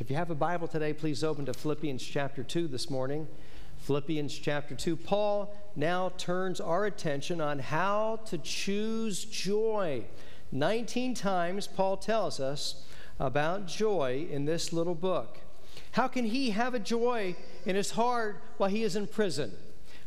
[0.00, 3.28] If you have a Bible today, please open to Philippians chapter 2 this morning.
[3.80, 4.96] Philippians chapter 2.
[4.96, 10.04] Paul now turns our attention on how to choose joy.
[10.52, 12.86] 19 times Paul tells us
[13.18, 15.38] about joy in this little book.
[15.92, 17.36] How can he have a joy
[17.66, 19.52] in his heart while he is in prison?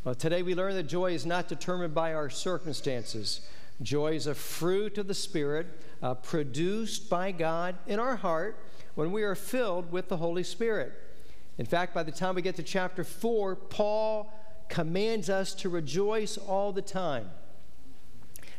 [0.04, 3.42] Well, today we learn that joy is not determined by our circumstances.
[3.84, 5.68] Joy is a fruit of the Spirit
[6.02, 8.58] uh, produced by God in our heart
[8.96, 10.94] when we are filled with the Holy Spirit.
[11.58, 14.32] In fact, by the time we get to chapter 4, Paul
[14.70, 17.30] commands us to rejoice all the time.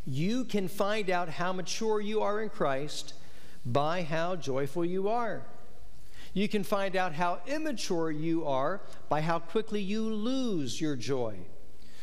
[0.06, 3.14] You can find out how mature you are in Christ
[3.64, 5.42] by how joyful you are.
[6.34, 11.36] You can find out how immature you are by how quickly you lose your joy.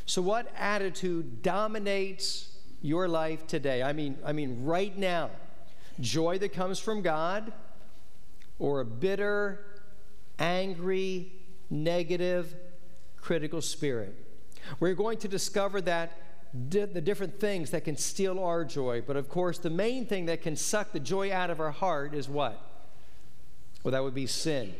[0.05, 2.49] So, what attitude dominates
[2.81, 3.83] your life today?
[3.83, 5.29] I mean, I mean, right now,
[5.99, 7.51] joy that comes from God,
[8.61, 9.65] or a bitter,
[10.37, 11.31] angry,
[11.71, 12.55] negative,
[13.17, 14.15] critical spirit.
[14.79, 16.11] We're going to discover that
[16.69, 19.01] di- the different things that can steal our joy.
[19.01, 22.13] But of course, the main thing that can suck the joy out of our heart
[22.13, 22.61] is what?
[23.83, 24.75] Well, that would be sin.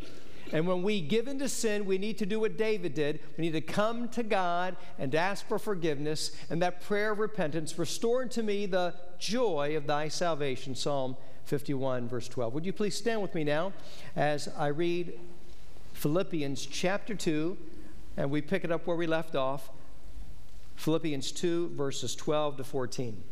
[0.54, 3.20] And when we give into sin, we need to do what David did.
[3.36, 7.80] We need to come to God and ask for forgiveness and that prayer of repentance.
[7.80, 10.76] Restore unto me the joy of thy salvation.
[10.76, 12.54] Psalm 51, verse 12.
[12.54, 13.74] Would you please stand with me now
[14.16, 15.20] as I read
[15.94, 17.58] Philippians chapter 2,
[18.18, 19.70] and we pick it up where we left off.
[20.76, 23.24] Philippians 2, verses 12 to 14.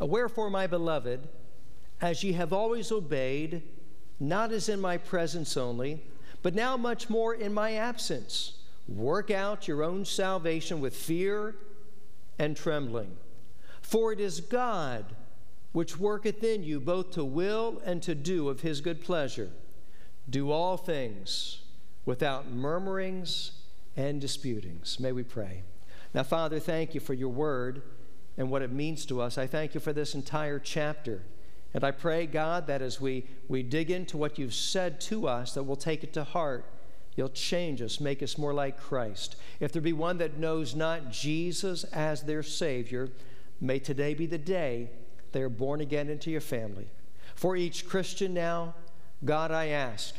[0.00, 1.28] Wherefore, my beloved,
[2.00, 3.62] as ye have always obeyed,
[4.18, 6.02] not as in my presence only,
[6.42, 11.54] but now much more in my absence, work out your own salvation with fear
[12.38, 13.16] and trembling.
[13.80, 15.04] For it is God
[15.72, 19.50] which worketh in you both to will and to do of his good pleasure.
[20.28, 21.62] Do all things
[22.04, 23.52] without murmurings
[23.96, 25.00] and disputings.
[25.00, 25.62] May we pray.
[26.14, 27.82] Now, Father, thank you for your word
[28.36, 29.38] and what it means to us.
[29.38, 31.22] I thank you for this entire chapter.
[31.74, 35.54] And I pray, God, that as we, we dig into what you've said to us,
[35.54, 36.66] that we'll take it to heart.
[37.16, 39.36] You'll change us, make us more like Christ.
[39.60, 43.08] If there be one that knows not Jesus as their Savior,
[43.60, 44.90] may today be the day
[45.32, 46.88] they are born again into your family.
[47.34, 48.74] For each Christian now,
[49.24, 50.14] God, I ask,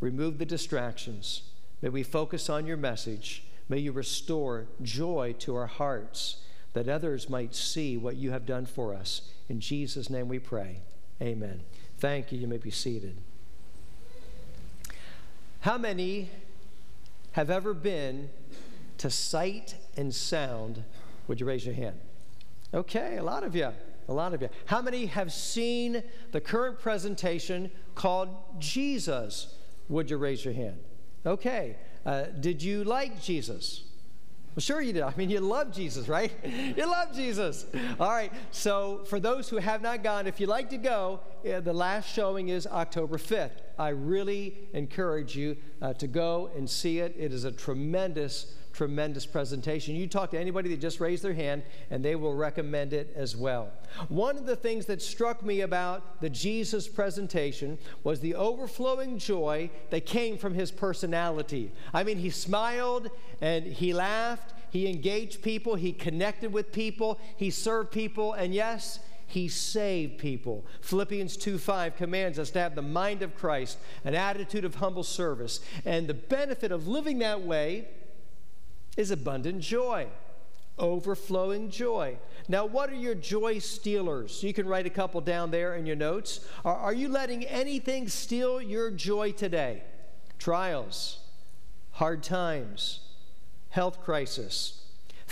[0.00, 1.42] remove the distractions.
[1.82, 3.44] May we focus on your message.
[3.68, 8.66] May you restore joy to our hearts that others might see what you have done
[8.66, 9.22] for us.
[9.48, 10.80] In Jesus' name we pray.
[11.20, 11.62] Amen.
[11.98, 12.38] Thank you.
[12.38, 13.16] You may be seated.
[15.60, 16.30] How many
[17.32, 18.30] have ever been
[18.98, 20.84] to Sight and Sound?
[21.28, 21.98] Would you raise your hand?
[22.72, 23.70] Okay, a lot of you.
[24.10, 24.48] A lot of you.
[24.64, 28.28] How many have seen the current presentation called
[28.58, 29.54] Jesus?
[29.88, 30.80] Would you raise your hand?
[31.24, 31.76] Okay.
[32.04, 33.84] Uh, did you like Jesus?
[34.56, 35.02] Well, sure you did.
[35.02, 36.32] I mean, you love Jesus, right?
[36.76, 37.66] you love Jesus.
[38.00, 38.32] All right.
[38.50, 42.12] So, for those who have not gone, if you'd like to go, uh, the last
[42.12, 43.60] showing is October 5th.
[43.78, 47.14] I really encourage you uh, to go and see it.
[47.16, 49.94] It is a tremendous tremendous presentation.
[49.94, 53.36] You talk to anybody that just raised their hand, and they will recommend it as
[53.36, 53.70] well.
[54.08, 59.68] One of the things that struck me about the Jesus presentation was the overflowing joy
[59.90, 61.72] that came from his personality.
[61.92, 63.10] I mean, he smiled
[63.42, 68.98] and he laughed, he engaged people, he connected with people, he served people, and yes,
[69.26, 70.64] he saved people.
[70.80, 73.76] Philippians 2 5 commands us to have the mind of Christ,
[74.06, 75.60] an attitude of humble service.
[75.84, 77.88] And the benefit of living that way
[79.00, 80.06] is abundant joy,
[80.78, 82.18] overflowing joy.
[82.48, 84.42] Now, what are your joy stealers?
[84.42, 86.46] You can write a couple down there in your notes.
[86.66, 89.82] Are, are you letting anything steal your joy today?
[90.38, 91.18] Trials,
[91.92, 93.00] hard times,
[93.70, 94.79] health crisis,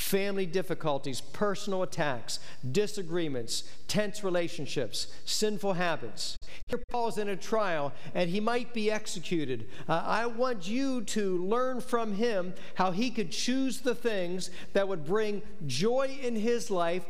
[0.00, 6.36] family difficulties, personal attacks, disagreements, tense relationships, sinful habits.
[6.66, 9.69] Here, Paul's in a trial and he might be executed.
[9.88, 14.88] Uh, I want you to learn from him how he could choose the things that
[14.88, 17.05] would bring joy in his life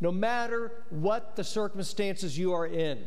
[0.00, 3.04] no matter what the circumstances you are in.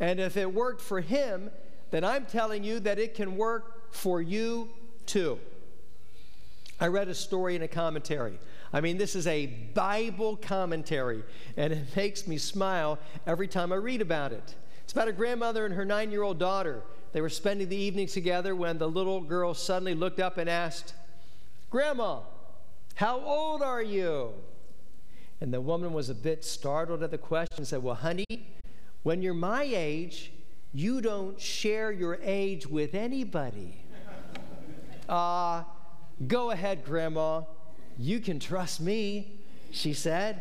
[0.00, 1.50] And if it worked for him,
[1.90, 4.68] then I'm telling you that it can work for you
[5.06, 5.38] too.
[6.80, 8.38] I read a story in a commentary
[8.72, 11.22] I mean, this is a Bible commentary,
[11.56, 14.54] and it makes me smile every time I read about it.
[14.84, 16.82] It's about a grandmother and her nine year old daughter.
[17.12, 20.94] They were spending the evening together when the little girl suddenly looked up and asked,
[21.70, 22.20] Grandma,
[22.94, 24.32] how old are you?
[25.40, 28.26] And the woman was a bit startled at the question and said, Well, honey,
[29.02, 30.32] when you're my age,
[30.74, 33.84] you don't share your age with anybody.
[35.10, 35.64] Ah, uh,
[36.26, 37.40] go ahead, Grandma.
[37.98, 39.40] You can trust me,
[39.72, 40.40] she said.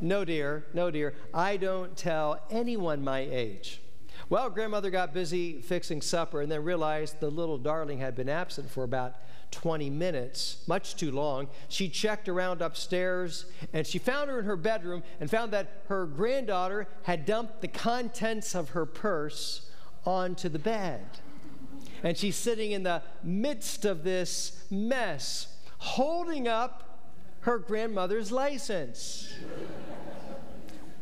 [0.00, 1.14] No, dear, no, dear.
[1.32, 3.80] I don't tell anyone my age.
[4.28, 8.70] Well, grandmother got busy fixing supper and then realized the little darling had been absent
[8.70, 9.14] for about
[9.52, 11.48] 20 minutes, much too long.
[11.68, 16.06] She checked around upstairs and she found her in her bedroom and found that her
[16.06, 19.70] granddaughter had dumped the contents of her purse
[20.04, 21.02] onto the bed.
[22.02, 25.46] And she's sitting in the midst of this mess,
[25.78, 26.95] holding up
[27.46, 29.32] her grandmother's license.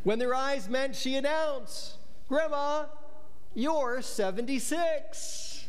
[0.03, 1.97] when their eyes met, she announced,
[2.29, 2.85] Grandma,
[3.55, 5.67] you're 76.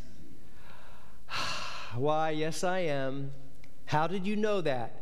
[1.95, 3.31] Why, yes, I am.
[3.85, 5.01] How did you know that?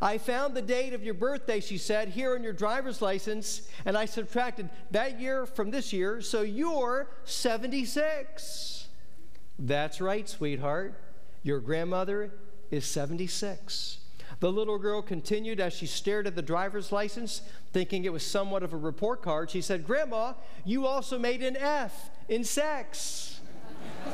[0.00, 3.94] I found the date of your birthday, she said, here on your driver's license, and
[3.94, 8.88] I subtracted that year from this year, so you're 76.
[9.58, 10.98] That's right, sweetheart.
[11.42, 12.32] Your grandmother
[12.70, 13.97] is 76.
[14.40, 17.42] The little girl continued as she stared at the driver's license,
[17.72, 19.50] thinking it was somewhat of a report card.
[19.50, 23.40] She said, Grandma, you also made an F in sex.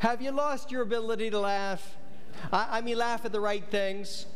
[0.00, 1.96] Have you lost your ability to laugh?
[2.52, 4.26] I, I, mean, laugh at the right things.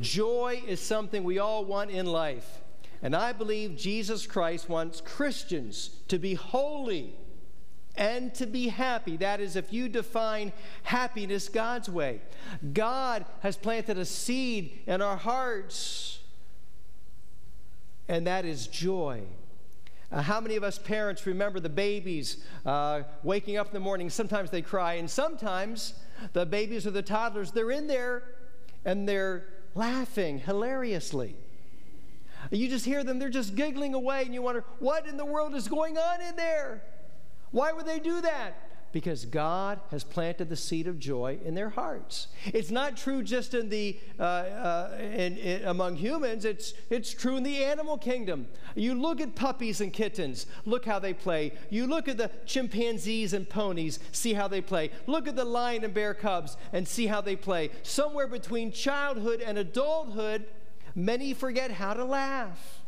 [0.00, 2.60] Joy is something we all want in life.
[3.02, 7.14] And I believe Jesus Christ wants Christians to be holy
[7.98, 9.16] and to be happy.
[9.16, 10.52] That is, if you define
[10.84, 12.22] happiness God's way.
[12.72, 16.20] God has planted a seed in our hearts,
[18.08, 19.22] and that is joy.
[20.10, 24.08] Uh, how many of us parents remember the babies uh, waking up in the morning?
[24.08, 25.94] Sometimes they cry, and sometimes
[26.32, 28.22] the babies or the toddlers, they're in there
[28.84, 31.34] and they're laughing hilariously.
[32.52, 35.54] You just hear them, they're just giggling away, and you wonder, what in the world
[35.56, 36.82] is going on in there?
[37.50, 38.64] Why would they do that?
[38.90, 42.28] Because God has planted the seed of joy in their hearts.
[42.46, 46.46] It's not true just in the uh, uh, in, in, among humans.
[46.46, 48.48] It's it's true in the animal kingdom.
[48.74, 50.46] You look at puppies and kittens.
[50.64, 51.52] Look how they play.
[51.68, 53.98] You look at the chimpanzees and ponies.
[54.12, 54.90] See how they play.
[55.06, 57.68] Look at the lion and bear cubs and see how they play.
[57.82, 60.46] Somewhere between childhood and adulthood,
[60.94, 62.80] many forget how to laugh.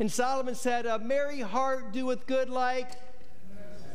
[0.00, 2.90] And Solomon said, "A merry heart doeth good like."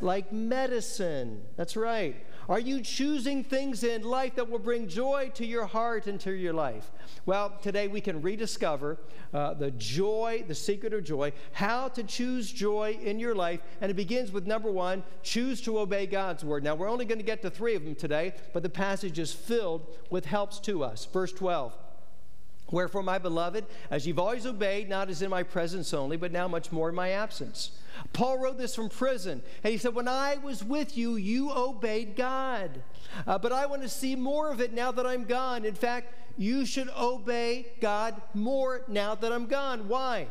[0.02, 1.42] Like medicine.
[1.56, 2.16] That's right.
[2.50, 6.32] Are you choosing things in life that will bring joy to your heart and to
[6.32, 6.92] your life?
[7.28, 8.98] Well, today we can rediscover
[9.34, 13.60] uh, the joy, the secret of joy, how to choose joy in your life.
[13.82, 16.64] And it begins with number one choose to obey God's word.
[16.64, 19.32] Now, we're only going to get to three of them today, but the passage is
[19.32, 21.06] filled with helps to us.
[21.06, 21.78] Verse 12.
[22.72, 26.48] Wherefore, my beloved, as you've always obeyed, not as in my presence only, but now
[26.48, 27.72] much more in my absence.
[28.14, 32.16] Paul wrote this from prison, and he said, When I was with you, you obeyed
[32.16, 32.82] God.
[33.26, 35.66] Uh, but I want to see more of it now that I'm gone.
[35.66, 39.88] In fact, you should obey God more now that I'm gone.
[39.88, 40.28] Why?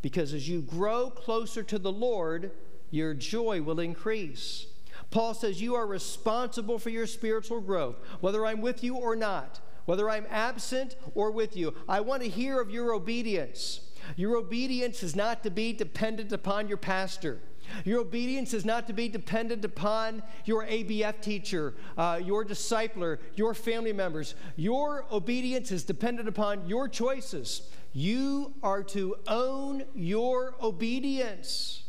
[0.00, 2.50] Because as you grow closer to the Lord,
[2.90, 4.66] your joy will increase.
[5.10, 9.60] Paul says, You are responsible for your spiritual growth, whether I'm with you or not
[9.86, 11.74] whether I'm absent or with you.
[11.88, 13.80] I want to hear of your obedience.
[14.16, 17.40] Your obedience is not to be dependent upon your pastor.
[17.84, 23.54] Your obedience is not to be dependent upon your ABF teacher, uh, your discipler, your
[23.54, 24.34] family members.
[24.56, 27.62] Your obedience is dependent upon your choices.
[27.92, 31.82] You are to own your obedience.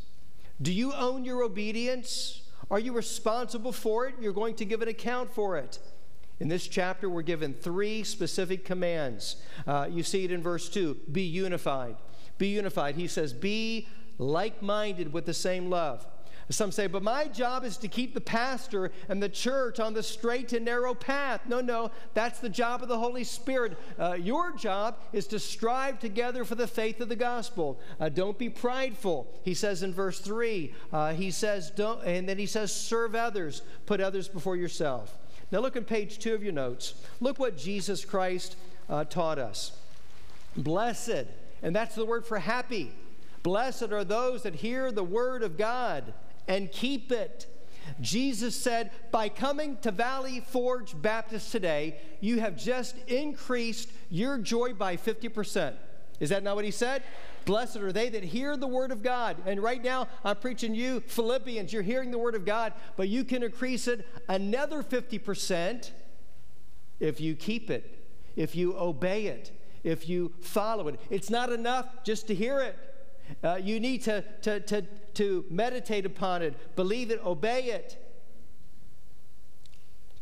[0.61, 2.41] Do you own your obedience?
[2.71, 4.15] Are you responsible for it?
[4.21, 5.79] You're going to give an account for it.
[6.39, 9.37] In this chapter, we're given three specific commands.
[9.65, 11.95] Uh, you see it in verse 2 be unified.
[12.37, 12.95] Be unified.
[12.95, 13.87] He says, be
[14.17, 16.05] like minded with the same love.
[16.49, 20.03] Some say, but my job is to keep the pastor and the church on the
[20.03, 21.41] straight and narrow path.
[21.47, 23.77] No, no, that's the job of the Holy Spirit.
[23.97, 27.79] Uh, your job is to strive together for the faith of the gospel.
[27.99, 30.71] Uh, don't be prideful, he says in verse 3.
[30.93, 35.17] Uh, he says, don't, and then he says, serve others, put others before yourself.
[35.51, 36.95] Now, look at page two of your notes.
[37.21, 38.55] Look what Jesus Christ
[38.89, 39.77] uh, taught us.
[40.57, 41.25] Blessed,
[41.61, 42.91] and that's the word for happy.
[43.43, 46.13] Blessed are those that hear the word of God
[46.47, 47.45] and keep it.
[48.01, 54.73] Jesus said, by coming to Valley Forge Baptist today, you have just increased your joy
[54.73, 55.73] by 50%.
[56.19, 57.03] Is that not what he said?
[57.45, 59.37] Blessed are they that hear the word of God.
[59.45, 61.71] And right now, I'm preaching you Philippians.
[61.71, 65.91] You're hearing the word of God, but you can increase it another 50%
[66.99, 68.03] if you keep it,
[68.35, 69.51] if you obey it,
[69.83, 70.99] if you follow it.
[71.09, 72.77] It's not enough just to hear it.
[73.43, 74.81] Uh, you need to, to, to,
[75.15, 78.01] to meditate upon it, believe it, obey it.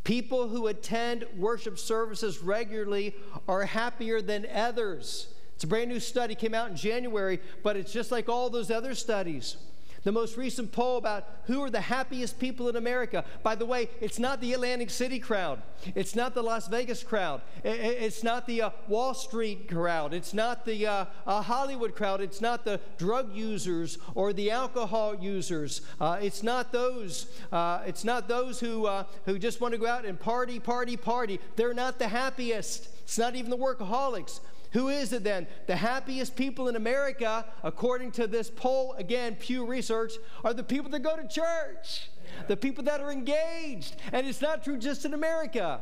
[0.04, 3.14] People who attend worship services regularly
[3.48, 5.33] are happier than others.
[5.54, 8.70] It's a brand new study, came out in January, but it's just like all those
[8.70, 9.56] other studies.
[10.04, 13.24] The most recent poll about who are the happiest people in America.
[13.42, 15.62] By the way, it's not the Atlantic City crowd.
[15.94, 17.40] It's not the Las Vegas crowd.
[17.64, 20.12] It's not the uh, Wall Street crowd.
[20.12, 22.20] It's not the uh, uh, Hollywood crowd.
[22.20, 25.80] It's not the drug users or the alcohol users.
[25.98, 27.26] Uh, it's not those.
[27.50, 30.98] Uh, it's not those who uh, who just want to go out and party, party,
[30.98, 31.40] party.
[31.56, 32.88] They're not the happiest.
[33.04, 34.40] It's not even the workaholics.
[34.74, 35.46] Who is it then?
[35.68, 40.90] The happiest people in America, according to this poll, again, Pew Research, are the people
[40.90, 42.10] that go to church,
[42.48, 43.94] the people that are engaged.
[44.12, 45.80] And it's not true just in America.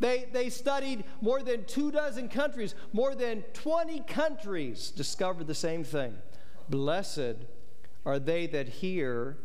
[0.00, 5.82] They, they studied more than two dozen countries, more than 20 countries discovered the same
[5.82, 6.14] thing.
[6.68, 7.36] Blessed
[8.04, 9.38] are they that hear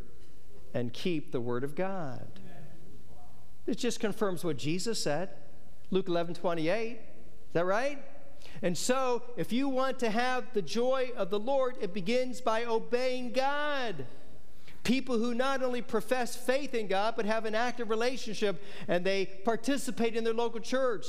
[0.73, 2.27] and keep the word of God.
[3.65, 5.29] It just confirms what Jesus said.
[5.91, 6.91] Luke 11 28.
[6.91, 6.99] Is
[7.53, 8.03] that right?
[8.61, 12.65] And so, if you want to have the joy of the Lord, it begins by
[12.65, 14.05] obeying God.
[14.83, 19.25] People who not only profess faith in God, but have an active relationship and they
[19.25, 21.05] participate in their local church.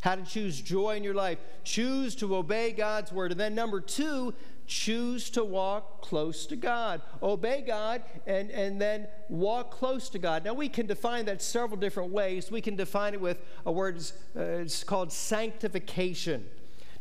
[0.00, 1.38] How to choose joy in your life.
[1.64, 3.32] Choose to obey God's word.
[3.32, 4.32] And then, number two,
[4.66, 7.02] choose to walk close to God.
[7.22, 10.44] Obey God and, and then walk close to God.
[10.44, 12.50] Now, we can define that several different ways.
[12.50, 13.98] We can define it with a word
[14.36, 16.46] uh, it's called sanctification.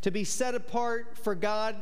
[0.02, 1.76] To be set apart for God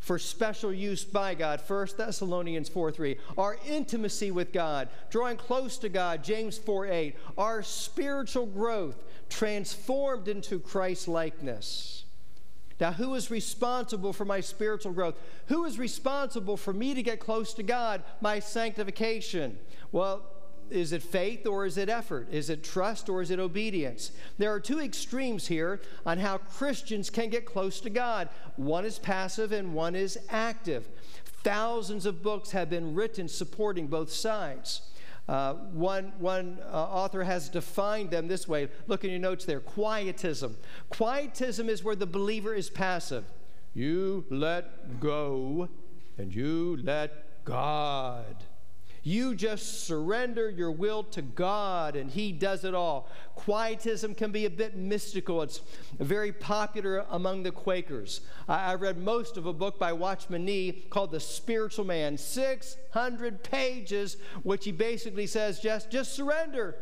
[0.00, 1.60] for special use by God.
[1.66, 3.16] 1 Thessalonians 4 3.
[3.36, 7.16] Our intimacy with God, drawing close to God, James 4 8.
[7.36, 12.04] Our spiritual growth, transformed into Christ likeness.
[12.80, 15.16] Now, who is responsible for my spiritual growth?
[15.46, 19.58] Who is responsible for me to get close to God, my sanctification?
[19.90, 20.22] Well,
[20.70, 22.28] is it faith or is it effort?
[22.30, 24.12] Is it trust or is it obedience?
[24.36, 28.28] There are two extremes here on how Christians can get close to God.
[28.56, 30.88] One is passive and one is active.
[31.42, 34.82] Thousands of books have been written supporting both sides.
[35.28, 38.68] Uh, one one uh, author has defined them this way.
[38.86, 40.56] Look in your notes there quietism.
[40.90, 43.24] Quietism is where the believer is passive.
[43.74, 45.68] You let go
[46.16, 48.44] and you let God.
[49.02, 53.08] You just surrender your will to God and He does it all.
[53.36, 55.42] Quietism can be a bit mystical.
[55.42, 55.60] It's
[55.98, 58.20] very popular among the Quakers.
[58.48, 63.42] I, I read most of a book by Watchman Nee called The Spiritual Man, 600
[63.42, 66.76] pages, which he basically says just, just surrender.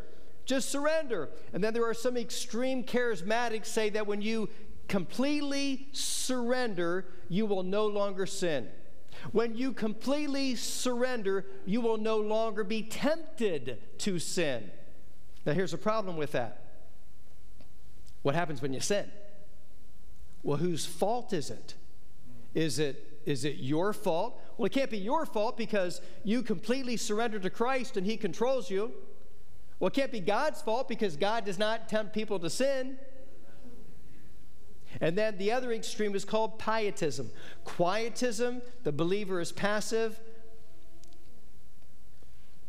[0.45, 1.29] Just surrender.
[1.53, 4.49] And then there are some extreme charismatics say that when you
[4.87, 8.69] completely surrender, you will no longer sin.
[9.31, 14.71] When you completely surrender, you will no longer be tempted to sin.
[15.45, 16.63] Now, here's a problem with that.
[18.21, 19.09] What happens when you sin?
[20.43, 21.75] Well, whose fault is it?
[22.53, 24.41] Is it, is it your fault?
[24.57, 28.69] Well, it can't be your fault because you completely surrender to Christ and He controls
[28.69, 28.91] you.
[29.79, 32.97] Well, it can't be God's fault because God does not tempt people to sin.
[35.01, 37.29] And then the other extreme is called pietism.
[37.65, 40.19] Quietism, the believer is passive.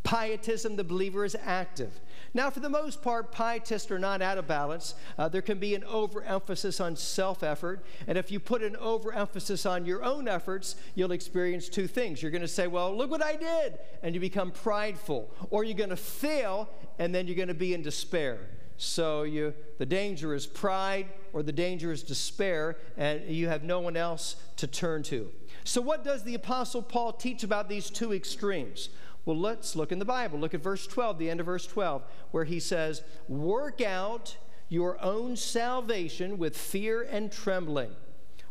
[0.03, 2.01] Pietism, the believer is active.
[2.35, 4.95] Now, for the most part, pietists are not out of balance.
[5.17, 7.85] Uh, there can be an overemphasis on self effort.
[8.07, 12.23] And if you put an overemphasis on your own efforts, you'll experience two things.
[12.23, 13.79] You're going to say, Well, look what I did.
[14.03, 15.31] And you become prideful.
[15.51, 18.39] Or you're going to fail, and then you're going to be in despair.
[18.79, 23.81] So you, the danger is pride or the danger is despair, and you have no
[23.81, 25.31] one else to turn to.
[25.65, 28.89] So, what does the Apostle Paul teach about these two extremes?
[29.25, 30.39] Well, let's look in the Bible.
[30.39, 34.37] Look at verse 12, the end of verse 12, where he says, Work out
[34.69, 37.91] your own salvation with fear and trembling.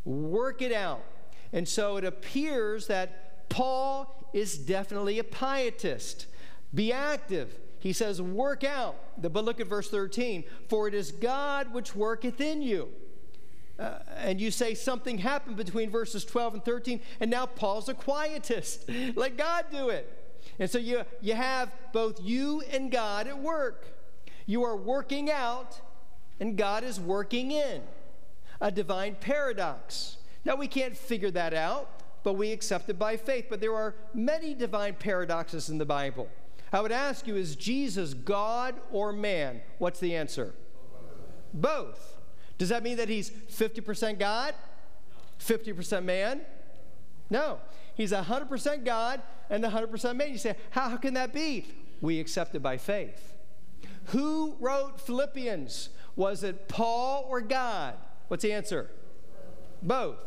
[0.03, 1.03] Work it out.
[1.53, 6.25] And so it appears that Paul is definitely a pietist.
[6.73, 7.57] Be active
[7.87, 8.97] he says, Work out.
[9.17, 10.43] But look at verse 13.
[10.67, 12.89] For it is God which worketh in you.
[13.79, 17.93] Uh, and you say something happened between verses 12 and 13, and now Paul's a
[17.93, 18.89] quietist.
[19.15, 20.11] Let God do it.
[20.59, 23.87] And so you, you have both you and God at work.
[24.45, 25.79] You are working out,
[26.41, 27.83] and God is working in.
[28.59, 30.17] A divine paradox.
[30.43, 31.89] Now, we can't figure that out,
[32.23, 33.45] but we accept it by faith.
[33.49, 36.27] But there are many divine paradoxes in the Bible.
[36.71, 39.61] I would ask you, is Jesus God or man?
[39.77, 40.53] What's the answer?
[41.53, 42.17] Both.
[42.57, 44.53] Does that mean that he's 50% God,
[45.39, 46.41] 50% man?
[47.29, 47.59] No.
[47.95, 50.31] He's 100% God and 100% man.
[50.31, 51.65] You say, how, can that be?
[52.01, 53.33] We accept it by faith.
[54.07, 55.89] Who wrote Philippians?
[56.15, 57.95] Was it Paul or God?
[58.27, 58.89] What's the answer?
[59.81, 60.17] Both.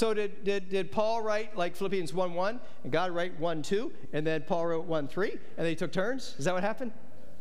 [0.00, 3.92] So did, did, did Paul write like Philippians 1 1 and God write 1 2
[4.14, 6.34] and then Paul wrote 1 3 and they took turns?
[6.38, 6.92] Is that what happened?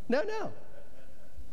[0.09, 0.51] No, no.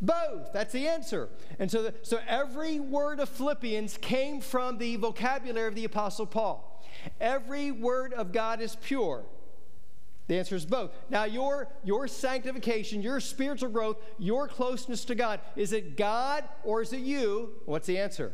[0.01, 0.51] Both.
[0.51, 1.29] That's the answer.
[1.59, 6.25] And so, the, so every word of Philippians came from the vocabulary of the Apostle
[6.25, 6.85] Paul.
[7.21, 9.23] Every word of God is pure.
[10.27, 10.91] The answer is both.
[11.09, 16.81] Now, your, your sanctification, your spiritual growth, your closeness to God, is it God or
[16.81, 17.53] is it you?
[17.63, 18.33] What's the answer?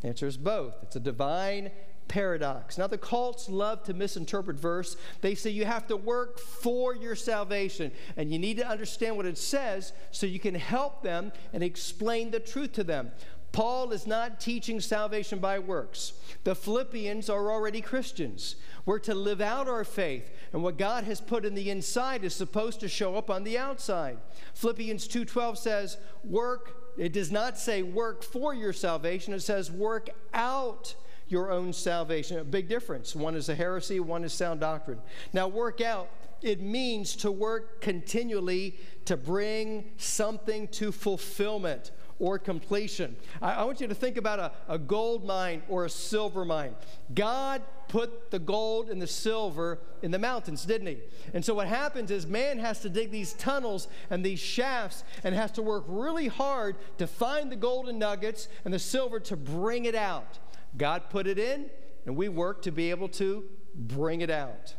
[0.00, 0.74] The answer is both.
[0.82, 1.70] It's a divine
[2.08, 2.78] paradox.
[2.78, 4.96] Now, the cults love to misinterpret verse.
[5.20, 9.26] They say you have to work for your salvation, and you need to understand what
[9.26, 13.10] it says so you can help them and explain the truth to them.
[13.52, 16.12] Paul is not teaching salvation by works.
[16.44, 18.56] The Philippians are already Christians.
[18.84, 22.34] We're to live out our faith, and what God has put in the inside is
[22.34, 24.18] supposed to show up on the outside.
[24.54, 29.34] Philippians 2:12 says, "Work." It does not say work for your salvation.
[29.34, 30.94] It says work out
[31.28, 32.38] your own salvation.
[32.38, 33.14] A big difference.
[33.14, 35.00] One is a heresy, one is sound doctrine.
[35.32, 36.08] Now, work out,
[36.42, 43.16] it means to work continually to bring something to fulfillment or completion.
[43.42, 46.74] I, I want you to think about a, a gold mine or a silver mine.
[47.14, 50.98] God put the gold and the silver in the mountains, didn't he?
[51.34, 55.34] And so what happens is man has to dig these tunnels and these shafts and
[55.34, 59.84] has to work really hard to find the golden nuggets and the silver to bring
[59.84, 60.38] it out.
[60.76, 61.70] God put it in,
[62.04, 63.44] and we work to be able to
[63.74, 64.74] bring it out.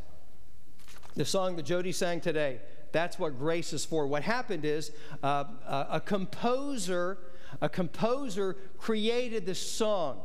[1.15, 2.59] The song that Jody sang today,
[2.91, 4.05] that's what grace is for.
[4.07, 4.91] What happened is
[5.23, 7.17] uh, a composer,
[7.61, 10.19] a composer created this song,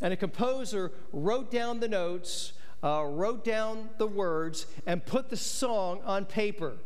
[0.00, 5.36] and a composer wrote down the notes, uh, wrote down the words, and put the
[5.36, 6.78] song on paper.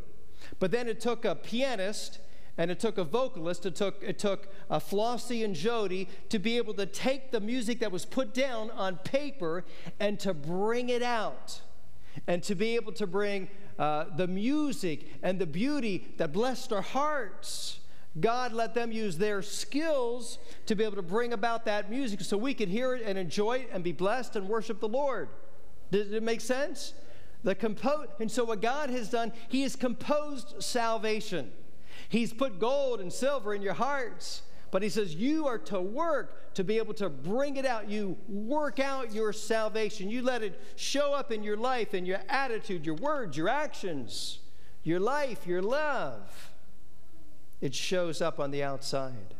[0.59, 2.19] But then it took a pianist
[2.57, 6.75] and it took a vocalist, it took, it took Flossie and Jody to be able
[6.75, 9.65] to take the music that was put down on paper
[9.99, 11.61] and to bring it out.
[12.27, 16.83] And to be able to bring uh, the music and the beauty that blessed our
[16.83, 17.79] hearts.
[18.19, 22.37] God let them use their skills to be able to bring about that music so
[22.37, 25.29] we could hear it and enjoy it and be blessed and worship the Lord.
[25.91, 26.93] Does it make sense?
[27.43, 31.51] The compo- and so what God has done, He has composed salvation.
[32.09, 34.43] He's put gold and silver in your hearts.
[34.73, 37.89] But he says, You are to work to be able to bring it out.
[37.89, 40.09] You work out your salvation.
[40.09, 44.39] You let it show up in your life, in your attitude, your words, your actions,
[44.83, 46.52] your life, your love.
[47.63, 49.35] It shows up on the outside.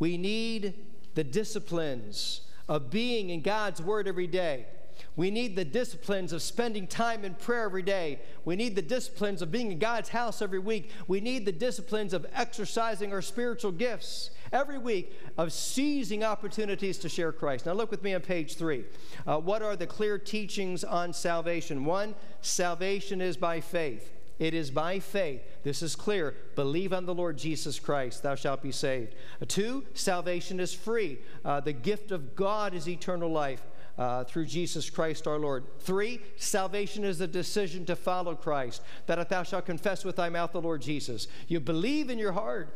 [0.00, 0.74] We need
[1.14, 4.66] the disciplines of being in God's Word every day.
[5.14, 8.18] We need the disciplines of spending time in prayer every day.
[8.44, 10.90] We need the disciplines of being in God's house every week.
[11.06, 17.08] We need the disciplines of exercising our spiritual gifts every week, of seizing opportunities to
[17.08, 17.66] share Christ.
[17.66, 18.84] Now, look with me on page three.
[19.28, 21.84] Uh, what are the clear teachings on salvation?
[21.84, 24.19] One, salvation is by faith.
[24.40, 25.42] It is by faith.
[25.62, 26.34] This is clear.
[26.56, 29.14] Believe on the Lord Jesus Christ, thou shalt be saved.
[29.40, 31.18] Uh, two, salvation is free.
[31.44, 33.62] Uh, the gift of God is eternal life
[33.98, 35.64] uh, through Jesus Christ our Lord.
[35.80, 40.30] Three, salvation is a decision to follow Christ, that if thou shalt confess with thy
[40.30, 41.28] mouth the Lord Jesus.
[41.46, 42.74] You believe in your heart.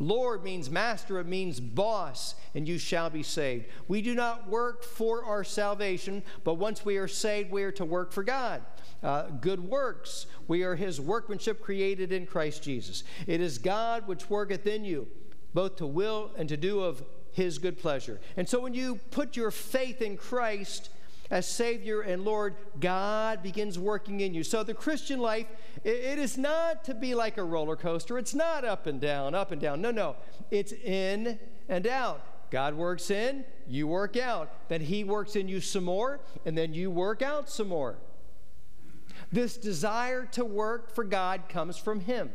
[0.00, 3.66] Lord means master, it means boss, and you shall be saved.
[3.86, 7.84] We do not work for our salvation, but once we are saved, we are to
[7.84, 8.62] work for God.
[9.02, 10.26] Uh, good works.
[10.46, 13.04] We are his workmanship created in Christ Jesus.
[13.26, 15.08] It is God which worketh in you,
[15.54, 18.20] both to will and to do of his good pleasure.
[18.36, 20.90] And so when you put your faith in Christ
[21.30, 24.42] as Savior and Lord, God begins working in you.
[24.42, 25.46] So the Christian life,
[25.84, 28.18] it is not to be like a roller coaster.
[28.18, 29.80] It's not up and down, up and down.
[29.80, 30.16] No, no.
[30.50, 32.20] It's in and out.
[32.50, 34.68] God works in, you work out.
[34.68, 37.96] Then He works in you some more, and then you work out some more.
[39.32, 42.30] This desire to work for God comes from Him.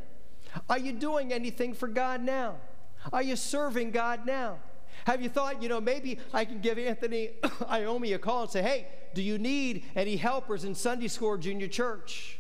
[0.70, 2.56] Are you doing anything for God now?
[3.12, 4.60] Are you serving God now?
[5.06, 8.62] Have you thought, you know, maybe I can give Anthony Iommi a call and say,
[8.62, 12.40] hey, do you need any helpers in Sunday school or junior church?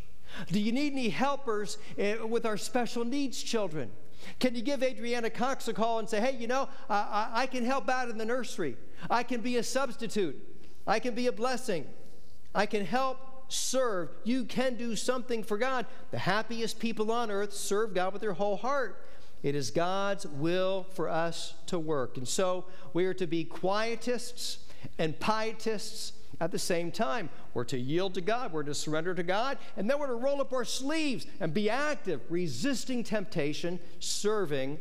[0.51, 3.91] Do you need any helpers eh, with our special needs children?
[4.39, 7.63] Can you give Adriana Cox a call and say, hey, you know, I, I can
[7.63, 8.77] help out in the nursery.
[9.09, 10.35] I can be a substitute.
[10.87, 11.85] I can be a blessing.
[12.53, 14.09] I can help serve.
[14.23, 15.85] You can do something for God.
[16.11, 19.03] The happiest people on earth serve God with their whole heart.
[19.43, 22.17] It is God's will for us to work.
[22.17, 24.57] And so we are to be quietists
[24.97, 27.29] and pietists at the same time.
[27.53, 30.41] We're to yield to God, we're to surrender to God, and then we're to roll
[30.41, 34.79] up our sleeves and be active, resisting temptation, serving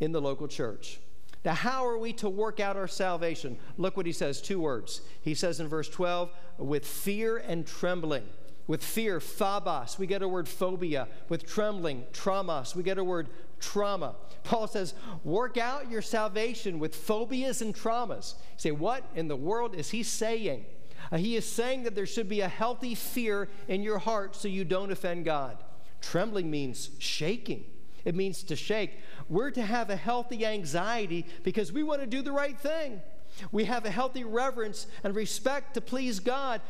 [0.00, 0.98] in the local church.
[1.46, 3.56] Now, how are we to work out our salvation?
[3.78, 5.00] Look what he says two words.
[5.22, 8.24] He says in verse 12, with fear and trembling.
[8.66, 11.06] With fear, phobos, we get a word phobia.
[11.28, 13.28] With trembling, tromos, we get a word
[13.60, 14.16] trauma.
[14.42, 18.34] Paul says, work out your salvation with phobias and traumas.
[18.34, 20.66] You say, what in the world is he saying?
[21.12, 24.48] Uh, he is saying that there should be a healthy fear in your heart so
[24.48, 25.62] you don't offend God.
[26.00, 27.66] Trembling means shaking,
[28.06, 28.92] it means to shake.
[29.28, 33.02] We're to have a healthy anxiety because we want to do the right thing.
[33.50, 36.60] We have a healthy reverence and respect to please God.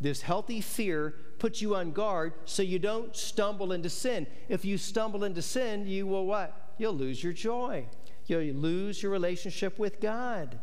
[0.00, 4.26] This healthy fear puts you on guard so you don't stumble into sin.
[4.48, 6.74] If you stumble into sin, you will what?
[6.78, 7.86] You'll lose your joy.
[8.24, 10.58] You'll lose your relationship with God.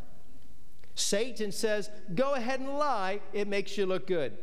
[0.96, 4.36] Satan says, Go ahead and lie, it makes you look good.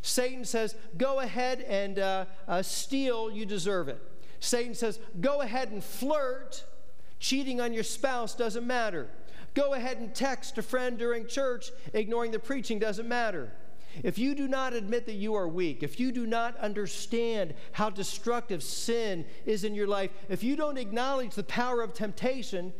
[0.00, 4.00] Satan says, Go ahead and uh, uh, steal, you deserve it.
[4.44, 6.64] Satan says, Go ahead and flirt,
[7.18, 9.08] cheating on your spouse doesn't matter.
[9.54, 13.52] Go ahead and text a friend during church, ignoring the preaching doesn't matter.
[14.02, 17.90] If you do not admit that you are weak, if you do not understand how
[17.90, 22.72] destructive sin is in your life, if you don't acknowledge the power of temptation,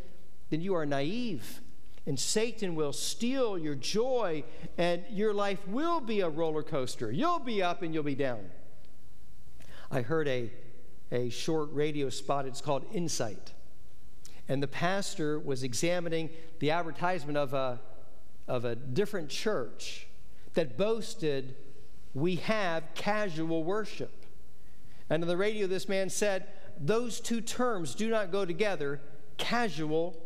[0.50, 1.61] then you are naive.
[2.07, 4.42] And Satan will steal your joy,
[4.77, 7.12] and your life will be a roller coaster.
[7.12, 8.50] You'll be up and you'll be down.
[9.90, 10.50] I heard a,
[11.12, 13.52] a short radio spot, it's called Insight.
[14.48, 17.80] And the pastor was examining the advertisement of a,
[18.46, 20.06] of a different church
[20.54, 21.56] that boasted,
[22.14, 24.24] We have casual worship.
[25.10, 26.46] And on the radio, this man said,
[26.78, 29.00] Those two terms do not go together
[29.36, 30.16] casual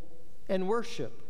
[0.48, 1.22] and worship.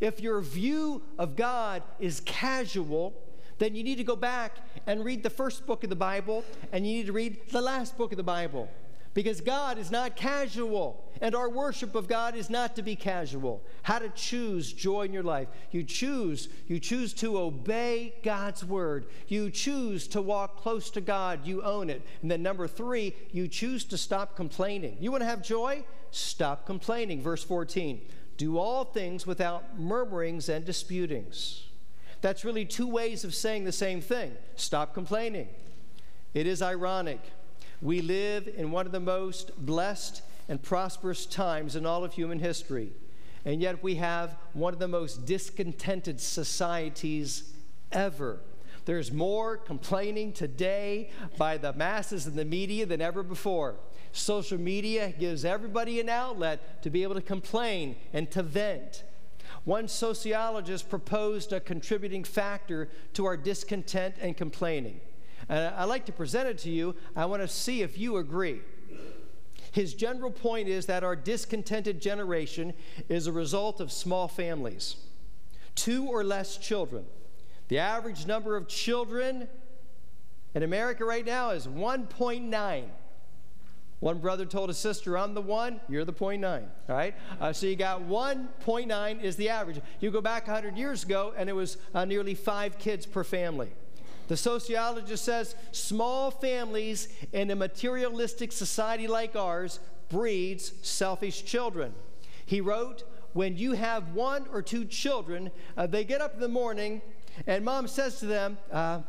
[0.00, 3.14] If your view of God is casual,
[3.58, 6.86] then you need to go back and read the first book of the Bible and
[6.86, 8.68] you need to read the last book of the Bible.
[9.14, 13.62] Because God is not casual, and our worship of God is not to be casual.
[13.82, 15.48] How to choose joy in your life.
[15.70, 19.06] You choose, you choose to obey God's word.
[19.28, 21.46] You choose to walk close to God.
[21.46, 22.02] You own it.
[22.22, 24.96] And then number three, you choose to stop complaining.
[24.98, 25.84] You want to have joy?
[26.10, 27.20] Stop complaining.
[27.22, 28.00] Verse 14.
[28.38, 31.64] Do all things without murmurings and disputings.
[32.22, 34.32] That's really two ways of saying the same thing.
[34.56, 35.48] Stop complaining.
[36.32, 37.20] It is ironic
[37.82, 42.38] we live in one of the most blessed and prosperous times in all of human
[42.38, 42.92] history,
[43.44, 47.52] and yet we have one of the most discontented societies
[47.90, 48.38] ever.
[48.84, 53.76] There's more complaining today by the masses and the media than ever before.
[54.12, 59.02] Social media gives everybody an outlet to be able to complain and to vent.
[59.64, 65.00] One sociologist proposed a contributing factor to our discontent and complaining.
[65.48, 66.94] And I'd like to present it to you.
[67.16, 68.60] I want to see if you agree.
[69.72, 72.74] His general point is that our discontented generation
[73.08, 74.96] is a result of small families,
[75.74, 77.06] two or less children.
[77.68, 79.48] The average number of children
[80.54, 82.84] in America right now is 1.9.
[84.00, 86.64] One brother told his sister, I'm the one, you're the 0.9.
[86.88, 87.14] All right?
[87.40, 89.80] Uh, so you got 1.9 is the average.
[90.00, 93.70] You go back 100 years ago, and it was uh, nearly five kids per family.
[94.28, 101.94] The sociologist says small families in a materialistic society like ours breeds selfish children.
[102.46, 106.48] He wrote, when you have one or two children, uh, they get up in the
[106.48, 107.02] morning
[107.46, 109.00] and mom says to them, uh,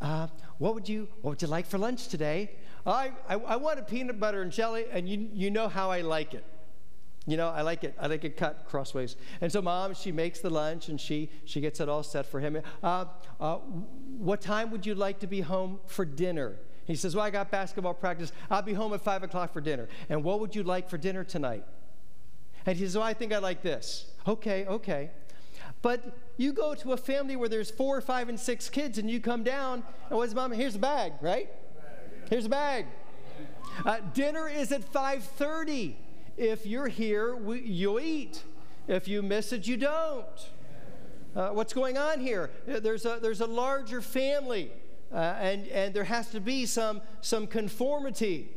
[0.00, 0.28] uh,
[0.58, 2.50] what, would you, what would you like for lunch today?
[2.86, 6.00] I, I, I want a peanut butter and jelly, and you, you know how I
[6.00, 6.44] like it.
[7.26, 7.94] You know, I like it.
[8.00, 9.16] I like it cut crossways.
[9.40, 12.40] And so mom, she makes the lunch and she she gets it all set for
[12.40, 12.60] him.
[12.82, 13.04] Uh,
[13.38, 13.56] uh,
[14.18, 16.56] what time would you like to be home for dinner?
[16.86, 18.32] He says, Well, I got basketball practice.
[18.50, 19.88] I'll be home at five o'clock for dinner.
[20.08, 21.64] And what would you like for dinner tonight?
[22.66, 24.06] And he says, Well, I think I like this.
[24.26, 25.10] Okay, okay.
[25.82, 29.20] But you go to a family where there's four, five, and six kids, and you
[29.20, 30.52] come down, and what's mom?
[30.52, 31.48] Here's a bag, right?
[32.28, 32.86] Here's a bag.
[33.84, 35.94] Uh, dinner is at 5:30.
[36.40, 38.42] If you're here, you'll eat.
[38.88, 40.24] If you miss it, you don't.
[41.36, 42.50] Uh, what's going on here?
[42.66, 44.72] Uh, there's a, there's a larger family,
[45.12, 48.48] uh, and, and there has to be some, some conformity.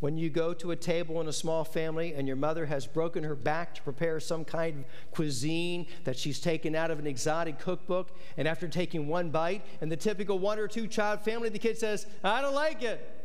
[0.00, 3.24] When you go to a table in a small family and your mother has broken
[3.24, 7.58] her back to prepare some kind of cuisine that she's taken out of an exotic
[7.58, 11.58] cookbook, and after taking one bite, and the typical one or two child family, the
[11.58, 13.15] kid says, I don't like it.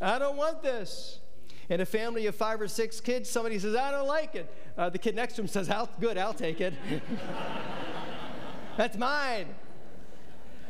[0.00, 1.20] I don't want this.
[1.68, 4.52] In a family of five or six kids, somebody says, I don't like it.
[4.78, 6.74] Uh, the kid next to him says, I'll, Good, I'll take it.
[8.76, 9.54] That's mine.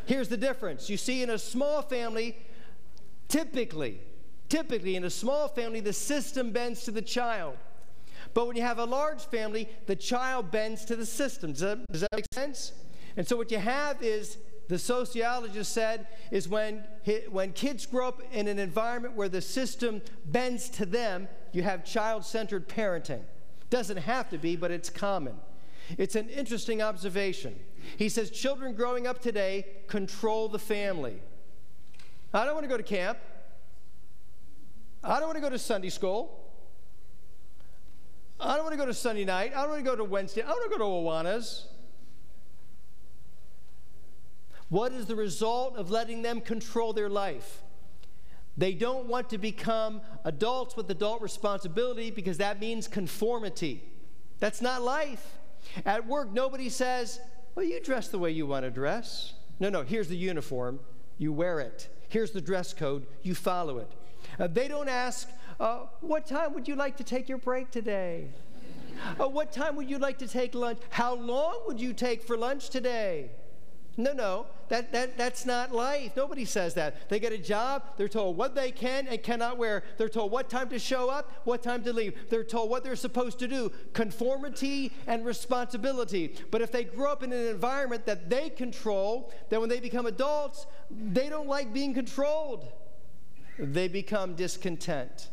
[0.07, 0.89] Here's the difference.
[0.89, 2.37] You see, in a small family,
[3.29, 4.01] typically,
[4.49, 7.57] typically in a small family, the system bends to the child.
[8.33, 11.53] But when you have a large family, the child bends to the system.
[11.53, 12.73] Does that, does that make sense?
[13.17, 16.85] And so what you have is the sociologist said is when,
[17.31, 21.85] when kids grow up in an environment where the system bends to them, you have
[21.85, 23.23] child centered parenting.
[23.71, 25.37] Doesn't have to be, but it's common.
[25.99, 27.59] It's an interesting observation.
[27.97, 31.21] He says children growing up today control the family.
[32.35, 33.19] I don't want to go to camp.
[35.05, 36.43] I don't want to go to Sunday school.
[38.41, 39.53] I don't want to go to Sunday night.
[39.55, 40.43] I don't want to go to Wednesday.
[40.43, 41.67] I don't want to go to Awanas.
[44.69, 47.63] What is the result of letting them control their life?
[48.57, 53.85] They don't want to become adults with adult responsibility because that means conformity.
[54.39, 55.39] That's not life.
[55.85, 57.21] At work, nobody says,
[57.55, 59.35] Well, you dress the way you want to dress.
[59.61, 60.81] No, no, here's the uniform.
[61.19, 61.89] You wear it.
[62.09, 63.07] Here's the dress code.
[63.23, 63.91] You follow it.
[64.39, 65.29] Uh, they don't ask,
[65.61, 68.29] uh, What time would you like to take your break today?
[69.21, 70.79] Uh, what time would you like to take lunch?
[70.89, 73.31] How long would you take for lunch today?
[73.99, 76.13] No, no, that, that, that's not life.
[76.17, 77.09] Nobody says that.
[77.09, 79.85] They get a job, they're told what they can and cannot wear.
[79.97, 82.29] They're told what time to show up, what time to leave.
[82.29, 86.35] They're told what they're supposed to do conformity and responsibility.
[86.51, 90.05] But if they grow up in an environment that they control, then when they become
[90.05, 92.71] adults, they don't like being controlled.
[93.59, 95.29] They become discontent.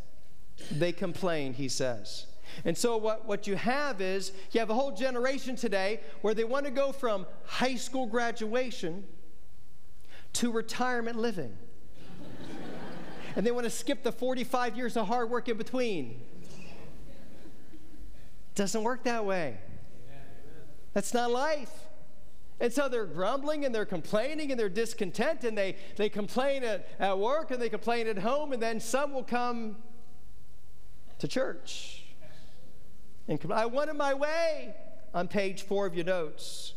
[0.72, 2.28] They complain, he says.
[2.66, 6.44] And so, what, what you have is you have a whole generation today where they
[6.44, 9.04] want to go from high school graduation
[10.34, 11.56] to retirement living.
[13.36, 16.22] and they want to skip the 45 years of hard work in between.
[18.56, 19.58] Doesn't work that way.
[20.94, 21.72] That's not life.
[22.60, 26.88] And so they're grumbling and they're complaining and they're discontent and they, they complain at,
[27.00, 29.78] at work and they complain at home, and then some will come
[31.20, 32.03] to church
[33.28, 34.76] and I wanted my way
[35.14, 36.74] on page four of your notes.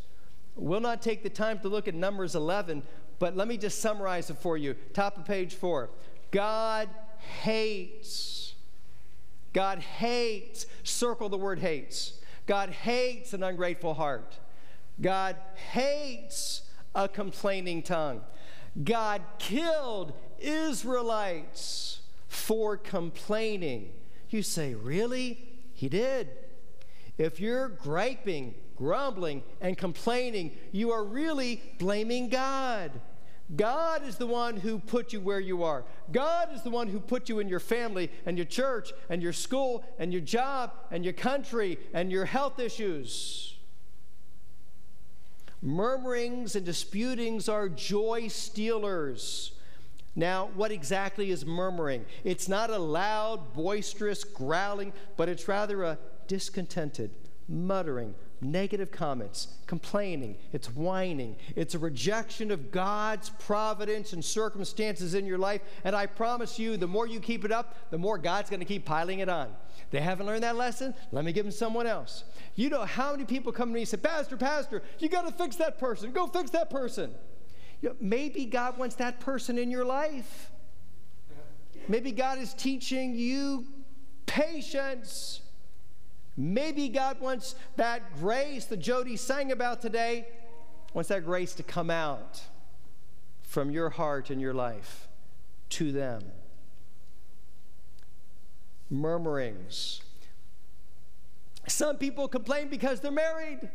[0.54, 2.82] We'll not take the time to look at Numbers 11,
[3.18, 4.74] but let me just summarize it for you.
[4.94, 5.90] Top of page four.
[6.30, 6.88] God
[7.42, 8.54] hates.
[9.52, 10.66] God hates.
[10.82, 12.20] Circle the word hates.
[12.46, 14.36] God hates an ungrateful heart.
[15.00, 15.36] God
[15.72, 16.62] hates
[16.94, 18.22] a complaining tongue.
[18.82, 23.90] God killed Israelites for complaining.
[24.30, 25.55] You say, really?
[25.76, 26.30] He did.
[27.18, 32.92] If you're griping, grumbling, and complaining, you are really blaming God.
[33.54, 35.84] God is the one who put you where you are.
[36.10, 39.34] God is the one who put you in your family and your church and your
[39.34, 43.54] school and your job and your country and your health issues.
[45.62, 49.52] Murmurings and disputings are joy stealers.
[50.16, 52.06] Now, what exactly is murmuring?
[52.24, 57.10] It's not a loud, boisterous growling, but it's rather a discontented,
[57.48, 65.26] muttering, negative comments, complaining, it's whining, it's a rejection of God's providence and circumstances in
[65.26, 65.60] your life.
[65.84, 68.66] And I promise you, the more you keep it up, the more God's going to
[68.66, 69.52] keep piling it on.
[69.90, 70.94] They haven't learned that lesson?
[71.12, 72.24] Let me give them someone else.
[72.54, 75.32] You know how many people come to me and say, Pastor, Pastor, you got to
[75.32, 76.10] fix that person.
[76.10, 77.12] Go fix that person.
[78.00, 80.50] Maybe God wants that person in your life.
[81.88, 83.66] Maybe God is teaching you
[84.26, 85.40] patience.
[86.36, 90.26] Maybe God wants that grace that Jody sang about today,
[90.94, 92.40] wants that grace to come out
[93.42, 95.08] from your heart and your life
[95.70, 96.22] to them.
[98.90, 100.02] Murmurings.
[101.68, 103.68] Some people complain because they're married.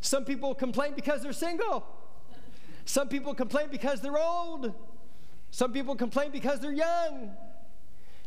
[0.00, 1.86] Some people complain because they're single.
[2.84, 4.74] Some people complain because they're old.
[5.50, 7.32] Some people complain because they're young.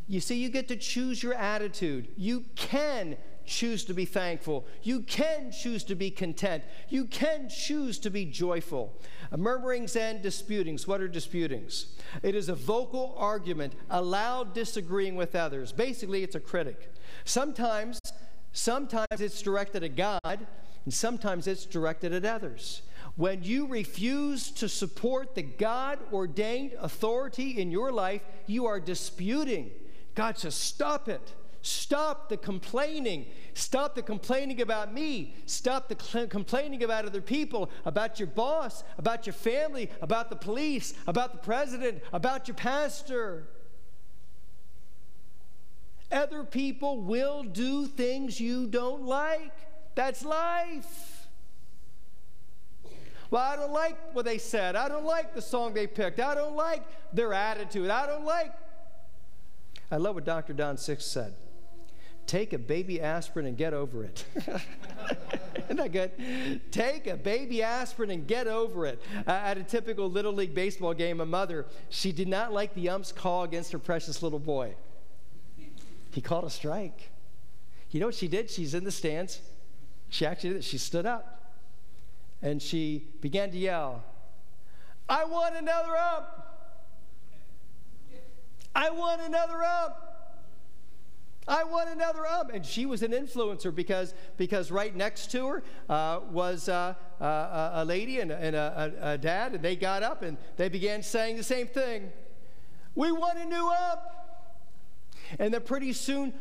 [0.08, 2.10] You see, you get to choose your attitude.
[2.18, 4.66] You can choose to be thankful.
[4.84, 6.64] You can choose to be content.
[6.90, 8.94] You can choose to be joyful.
[9.36, 10.88] Murmurings and disputings.
[10.88, 11.96] What are disputings?
[12.22, 15.72] It is a vocal argument, a loud disagreeing with others.
[15.72, 16.94] Basically, it's a critic.
[17.26, 18.00] Sometimes,
[18.52, 20.48] sometimes it's directed at God,
[20.86, 22.82] and sometimes it's directed at others.
[23.16, 29.70] When you refuse to support the God ordained authority in your life, you are disputing.
[30.16, 31.34] God says, Stop it.
[31.62, 33.26] Stop the complaining.
[33.54, 35.34] Stop the complaining about me.
[35.46, 40.36] Stop the cl- complaining about other people, about your boss, about your family, about the
[40.36, 43.48] police, about the president, about your pastor.
[46.12, 49.54] Other people will do things you don't like.
[49.96, 51.13] That's life.
[53.34, 54.76] Well, I don't like what they said.
[54.76, 56.20] I don't like the song they picked.
[56.20, 57.90] I don't like their attitude.
[57.90, 58.54] I don't like.
[59.90, 60.54] I love what Dr.
[60.54, 61.34] Don Sisk said.
[62.28, 64.24] Take a baby aspirin and get over it.
[65.66, 66.62] Isn't that good?
[66.72, 69.02] Take a baby aspirin and get over it.
[69.26, 72.90] Uh, at a typical Little League baseball game, a mother, she did not like the
[72.90, 74.76] ump's call against her precious little boy.
[76.12, 77.10] He called a strike.
[77.90, 78.52] You know what she did?
[78.52, 79.42] She's in the stands.
[80.10, 80.64] She actually did.
[80.64, 81.43] She stood up
[82.44, 84.04] and she began to yell,
[85.08, 86.50] I want another up.
[88.76, 90.10] I want another up.
[91.48, 92.54] I want another up.
[92.54, 97.72] And she was an influencer because, because right next to her uh, was uh, uh,
[97.76, 101.02] a lady and, and a, a, a, dad, and they got up and they began
[101.02, 102.12] saying the same thing.
[102.96, 104.20] We want a new up.
[105.40, 106.34] And then pretty soon,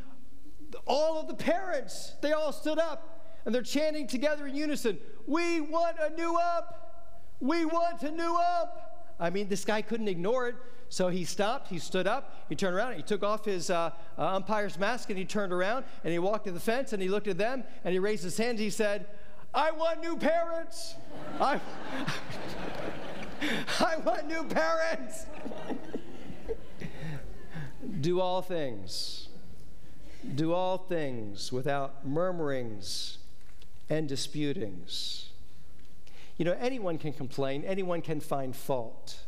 [0.84, 3.11] all of the parents, they all stood up
[3.44, 7.36] and they're chanting together in unison, We want a new up.
[7.40, 9.14] We want a new up.
[9.18, 10.56] I mean, this guy couldn't ignore it.
[10.88, 14.36] So he stopped, he stood up, he turned around, he took off his uh, uh,
[14.36, 17.28] umpire's mask and he turned around and he walked to the fence and he looked
[17.28, 19.06] at them and he raised his hand and he said,
[19.54, 20.94] I want new parents.
[21.40, 21.58] I,
[23.80, 25.24] I want new parents.
[28.02, 29.30] Do all things.
[30.34, 33.16] Do all things without murmurings
[33.92, 35.28] and disputings.
[36.38, 39.20] You know, anyone can complain, anyone can find fault.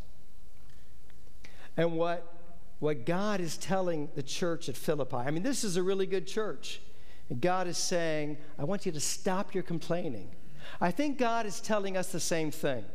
[1.77, 2.27] And what,
[2.79, 6.27] what God is telling the church at Philippi, I mean, this is a really good
[6.27, 6.81] church.
[7.29, 10.31] And God is saying, I want you to stop your complaining.
[10.81, 12.87] I think God is telling us the same thing.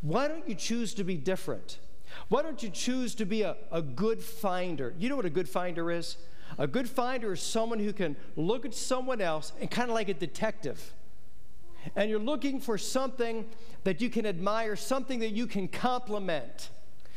[0.00, 1.78] Why don't you choose to be different?
[2.28, 4.92] Why don't you choose to be a, a good finder?
[4.98, 6.16] You know what a good finder is?
[6.58, 10.08] A good finder is someone who can look at someone else and kind of like
[10.08, 10.94] a detective.
[11.94, 13.46] And you're looking for something
[13.84, 16.70] that you can admire, something that you can compliment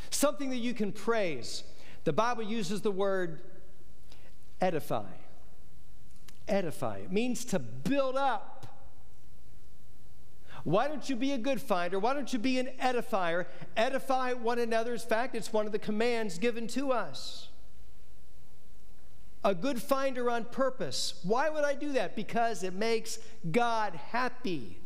[0.09, 1.63] something that you can praise.
[2.03, 3.41] The Bible uses the word
[4.61, 5.11] edify.
[6.47, 6.97] Edify.
[6.99, 8.55] It means to build up.
[10.63, 11.99] Why don't you be a good finder?
[11.99, 13.45] Why don't you be an edifier?
[13.77, 14.93] Edify one another.
[14.93, 17.48] In fact, it's one of the commands given to us.
[19.43, 21.19] A good finder on purpose.
[21.23, 22.15] Why would I do that?
[22.15, 23.19] Because it makes
[23.51, 24.77] God happy.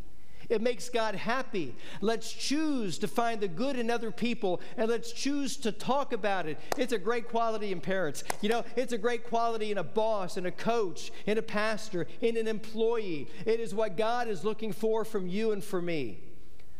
[0.50, 1.76] It makes God happy.
[2.02, 6.46] Let's choose to find the good in other people and let's choose to talk about
[6.46, 6.60] it.
[6.78, 8.24] It's a great quality in parents.
[8.42, 12.08] You know, it's a great quality in a boss, in a coach, in a pastor,
[12.22, 13.30] in an employee.
[13.46, 16.20] It is what God is looking for from you and for me.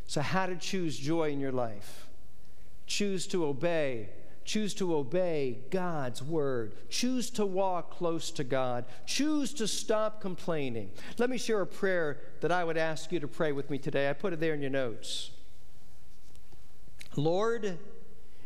[0.06, 2.08] So, how to choose joy in your life?
[2.86, 4.10] Choose to obey
[4.46, 6.74] Choose to obey God's word.
[6.90, 8.86] Choose to walk close to God.
[9.06, 10.92] Choose to stop complaining.
[11.18, 14.10] Let me share a prayer that I would ask you to pray with me today.
[14.10, 15.32] I put it there in your notes.
[17.16, 17.78] Lord,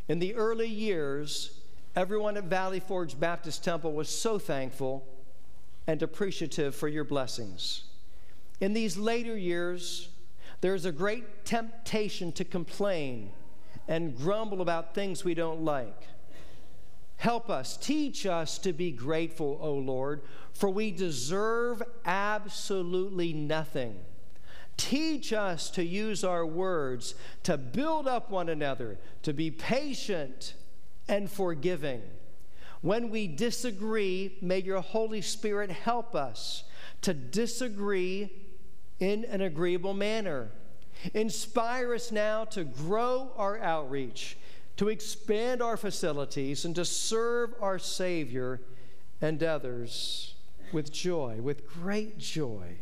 [0.07, 1.61] in the early years,
[1.95, 5.05] everyone at Valley Forge Baptist Temple was so thankful
[5.87, 7.83] and appreciative for your blessings.
[8.59, 10.09] In these later years,
[10.61, 13.31] there's a great temptation to complain
[13.87, 16.07] and grumble about things we don't like.
[17.17, 20.21] Help us, teach us to be grateful, O Lord,
[20.53, 23.99] for we deserve absolutely nothing.
[24.77, 30.53] Teach us to use our words to build up one another, to be patient
[31.09, 32.03] and forgiving.
[32.81, 36.63] When we disagree, may your Holy Spirit help us
[37.01, 38.31] to disagree
[38.99, 40.51] in an agreeable manner.
[41.13, 44.37] Inspire us now to grow our outreach,
[44.77, 48.61] to expand our facilities, and to serve our Savior
[49.21, 50.35] and others
[50.71, 52.75] with joy, with great joy.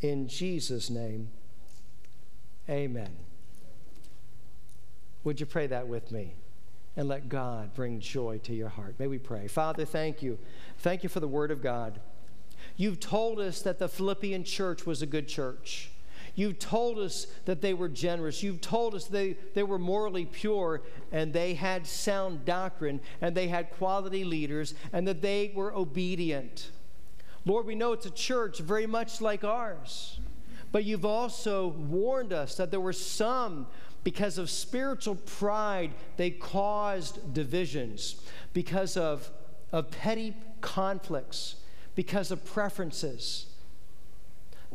[0.00, 1.28] In Jesus' name,
[2.68, 3.16] amen.
[5.24, 6.34] Would you pray that with me?
[6.96, 8.96] And let God bring joy to your heart.
[8.98, 9.46] May we pray.
[9.46, 10.38] Father, thank you.
[10.78, 12.00] Thank you for the word of God.
[12.76, 15.90] You've told us that the Philippian church was a good church.
[16.38, 18.44] You've told us that they were generous.
[18.44, 23.48] You've told us they, they were morally pure and they had sound doctrine and they
[23.48, 26.70] had quality leaders and that they were obedient.
[27.44, 30.20] Lord, we know it's a church very much like ours.
[30.70, 33.66] But you've also warned us that there were some,
[34.04, 38.22] because of spiritual pride, they caused divisions,
[38.52, 39.28] because of,
[39.72, 41.56] of petty conflicts,
[41.96, 43.47] because of preferences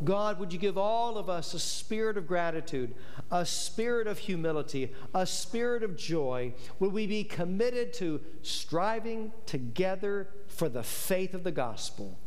[0.03, 2.95] God, would you give all of us a spirit of gratitude,
[3.31, 6.53] a spirit of humility, a spirit of joy?
[6.79, 12.17] Would we be committed to striving together for the faith of the gospel?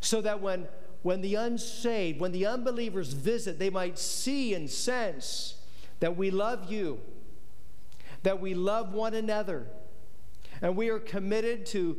[0.00, 0.68] So that when,
[1.02, 5.56] when the unsaved, when the unbelievers visit, they might see and sense
[6.00, 7.00] that we love you,
[8.22, 9.66] that we love one another,
[10.60, 11.98] and we are committed to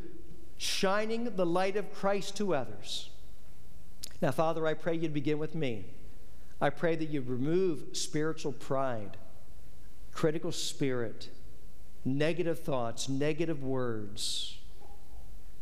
[0.57, 3.09] shining the light of Christ to others.
[4.22, 5.86] Now, Father, I pray you'd begin with me.
[6.61, 9.15] I pray that you'd remove spiritual pride,
[10.11, 11.30] critical spirit,
[12.03, 14.57] negative thoughts, negative words.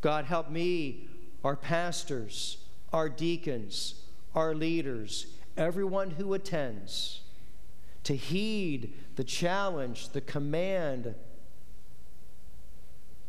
[0.01, 1.07] God, help me,
[1.43, 2.57] our pastors,
[2.91, 4.01] our deacons,
[4.33, 7.21] our leaders, everyone who attends,
[8.03, 11.13] to heed the challenge, the command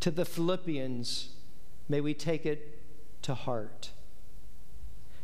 [0.00, 1.30] to the Philippians.
[1.88, 2.80] May we take it
[3.22, 3.90] to heart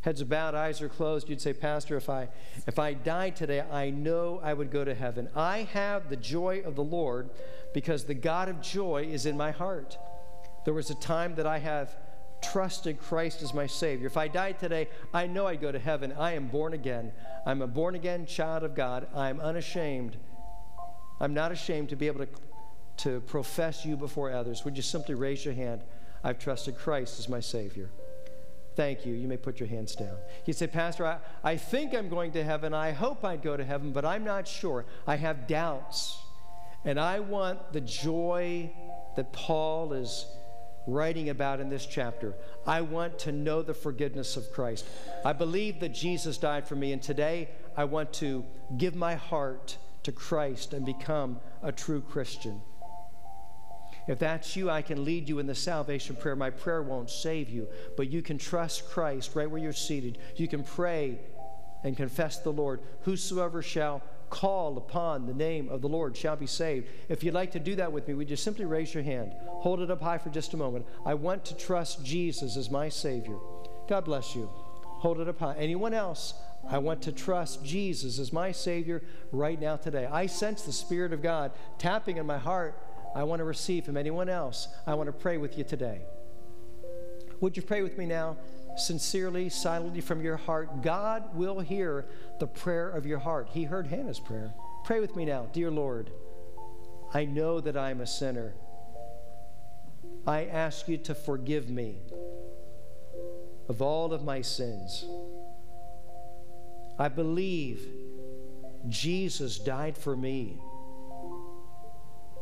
[0.05, 2.29] heads are bowed, eyes are closed, you'd say, Pastor, if I,
[2.67, 5.31] if I died today, I know I would go to heaven.
[5.35, 7.31] I have the joy of the Lord
[7.73, 9.97] because the God of joy is in my heart.
[10.67, 11.97] There was a time that I have
[12.43, 14.07] trusted Christ as my Savior.
[14.07, 16.13] If I died today, I know I'd go to heaven.
[16.19, 17.11] I am born again.
[17.47, 19.07] I'm a born again child of God.
[19.15, 20.19] I'm unashamed.
[21.19, 22.33] I'm not ashamed to be able to,
[22.99, 24.67] to profess you before others.
[24.67, 25.81] Would you simply raise your hand?
[26.23, 27.89] I've trusted Christ as my Savior.
[28.77, 29.15] Thank you.
[29.15, 30.17] You may put your hands down.
[30.45, 32.75] He said, Pastor, I, I think I'm going to heaven.
[32.75, 34.85] I hope I'd go to heaven, but I'm not sure.
[35.07, 36.19] I have doubts.
[36.85, 38.73] And I want the joy
[39.17, 40.27] that Paul is
[40.87, 42.35] writing about in this chapter.
[42.67, 44.85] I want to know the forgiveness of Christ.
[45.25, 48.45] I believe that Jesus died for me, and today I want to
[48.77, 52.61] give my heart to Christ and become a true Christian.
[54.07, 56.37] If that's you, I can lead you in the salvation prayer.
[56.37, 60.19] My prayer won't save you, but you can trust Christ right where you're seated.
[60.37, 61.19] You can pray
[61.85, 62.81] and confess the Lord.
[63.03, 66.89] Whosoever shall call upon the name of the Lord shall be saved.
[67.09, 69.33] If you'd like to do that with me, would you simply raise your hand?
[69.47, 70.87] Hold it up high for just a moment.
[71.07, 73.37] I want to trust Jesus as my Savior.
[73.89, 74.51] God bless you.
[74.83, 75.55] Hold it up high.
[75.57, 76.35] Anyone else?
[76.69, 79.03] I want to trust Jesus as my Savior
[79.33, 80.07] right now today.
[80.07, 82.79] I sense the Spirit of God tapping in my heart
[83.15, 84.69] I want to receive from anyone else.
[84.87, 86.01] I want to pray with you today.
[87.41, 88.37] Would you pray with me now?
[88.77, 90.83] Sincerely, silently from your heart.
[90.83, 92.07] God will hear
[92.41, 93.49] the prayer of your heart.
[93.53, 94.53] He heard Hannah's prayer.
[94.85, 95.49] Pray with me now.
[95.53, 96.11] Dear Lord,
[97.13, 98.55] I know that I'm a sinner.
[100.27, 101.99] I ask you to forgive me
[103.69, 105.05] of all of my sins.
[106.99, 107.87] I believe
[108.89, 110.59] Jesus died for me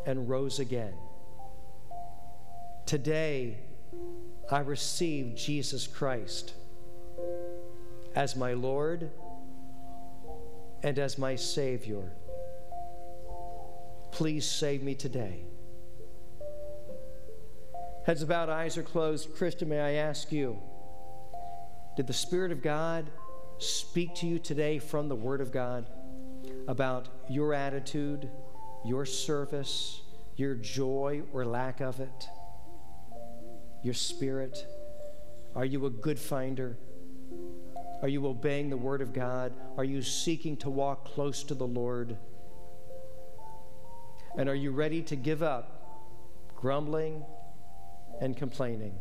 [0.07, 0.95] and rose again.
[2.87, 3.59] Today,
[4.51, 6.55] I receive Jesus Christ
[8.15, 9.11] as my Lord
[10.83, 12.13] and as my Savior.
[14.11, 15.45] Please save me today.
[18.05, 19.35] Heads about, eyes are closed.
[19.37, 20.59] Christian, may I ask you,
[21.97, 23.07] did the Spirit of God
[23.59, 25.87] speak to you today from the Word of God
[26.67, 28.29] about your attitude?
[28.85, 30.01] Your service,
[30.37, 32.29] your joy or lack of it,
[33.83, 34.67] your spirit?
[35.55, 36.77] Are you a good finder?
[38.01, 39.53] Are you obeying the Word of God?
[39.77, 42.17] Are you seeking to walk close to the Lord?
[44.37, 47.25] And are you ready to give up grumbling
[48.21, 48.95] and complaining?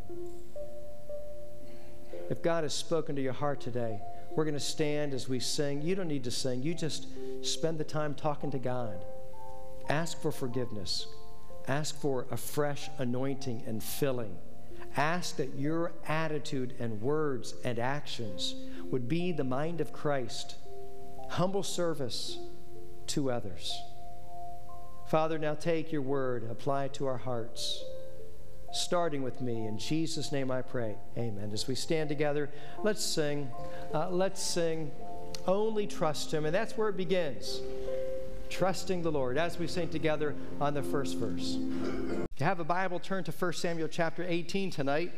[2.30, 4.00] If God has spoken to your heart today,
[4.36, 5.82] we're going to stand as we sing.
[5.82, 7.08] You don't need to sing, you just
[7.42, 9.04] spend the time talking to God.
[9.90, 11.08] Ask for forgiveness.
[11.68, 14.38] Ask for a fresh anointing and filling.
[14.98, 18.56] Ask that your attitude and words and actions
[18.90, 20.56] would be the mind of Christ.
[21.30, 22.38] Humble service
[23.08, 23.74] to others.
[25.08, 27.84] Father, now take your word, apply it to our hearts,
[28.74, 29.66] starting with me.
[29.66, 30.96] In Jesus' name I pray.
[31.18, 31.52] Amen.
[31.54, 32.50] As we stand together,
[32.84, 33.50] let's sing.
[33.94, 34.92] Uh, let's sing.
[35.48, 36.46] Only trust Him.
[36.46, 37.62] And that's where it begins
[38.52, 41.58] trusting the Lord, as we sing together on the first verse.
[41.58, 45.14] If you have a Bible, turn to 1 Samuel chapter 18 tonight.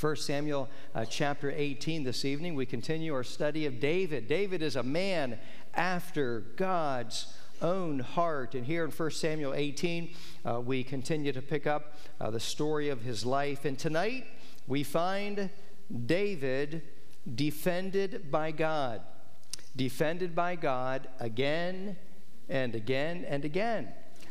[0.00, 2.54] 1 Samuel uh, chapter 18 this evening.
[2.54, 4.26] We continue our study of David.
[4.26, 5.38] David is a man
[5.74, 7.26] after God's
[7.60, 8.54] own heart.
[8.54, 10.14] And here in 1 Samuel 18,
[10.46, 13.66] uh, we continue to pick up uh, the story of his life.
[13.66, 14.24] And tonight,
[14.66, 15.50] we find
[16.06, 16.82] David
[17.34, 19.02] defended by God.
[19.76, 21.96] Defended by God again
[22.50, 23.88] and again and again.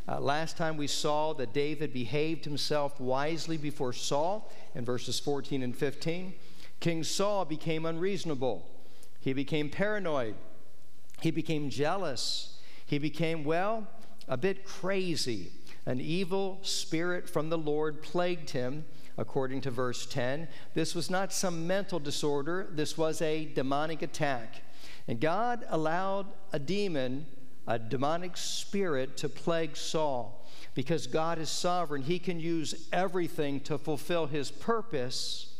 [0.07, 5.63] Uh, last time we saw that David behaved himself wisely before Saul in verses 14
[5.63, 6.33] and 15.
[6.79, 8.67] King Saul became unreasonable.
[9.19, 10.35] He became paranoid.
[11.21, 12.57] He became jealous.
[12.85, 13.87] He became, well,
[14.27, 15.51] a bit crazy.
[15.85, 18.85] An evil spirit from the Lord plagued him,
[19.17, 20.47] according to verse 10.
[20.73, 24.61] This was not some mental disorder, this was a demonic attack.
[25.07, 27.25] And God allowed a demon,
[27.69, 30.45] a demonic spirit, to plague Saul.
[30.75, 35.53] Because God is sovereign, He can use everything to fulfill His purpose,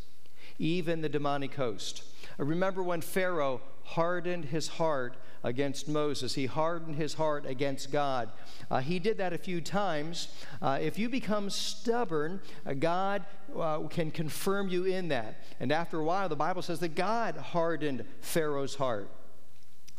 [0.58, 2.04] even the demonic host.
[2.38, 6.36] Remember when Pharaoh hardened his heart against Moses.
[6.36, 8.30] He hardened his heart against God.
[8.70, 10.28] Uh, he did that a few times.
[10.62, 13.26] Uh, if you become stubborn, uh, God
[13.58, 15.44] uh, can confirm you in that.
[15.60, 19.10] And after a while, the Bible says that God hardened Pharaoh's heart.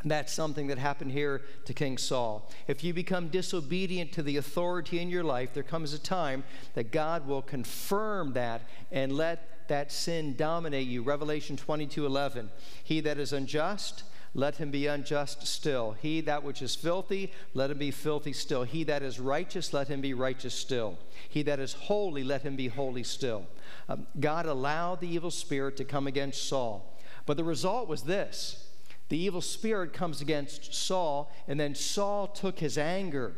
[0.05, 2.51] That's something that happened here to King Saul.
[2.67, 6.45] If you become disobedient to the authority in your life, there comes a time
[6.75, 11.03] that God will confirm that and let that sin dominate you.
[11.03, 12.51] Revelation 22 11.
[12.83, 15.93] He that is unjust, let him be unjust still.
[16.01, 18.63] He that which is filthy, let him be filthy still.
[18.63, 20.99] He that is righteous, let him be righteous still.
[21.29, 23.47] He that is holy, let him be holy still.
[23.89, 26.99] Um, God allowed the evil spirit to come against Saul.
[27.27, 28.70] But the result was this
[29.11, 33.35] the evil spirit comes against Saul, and then Saul took his anger,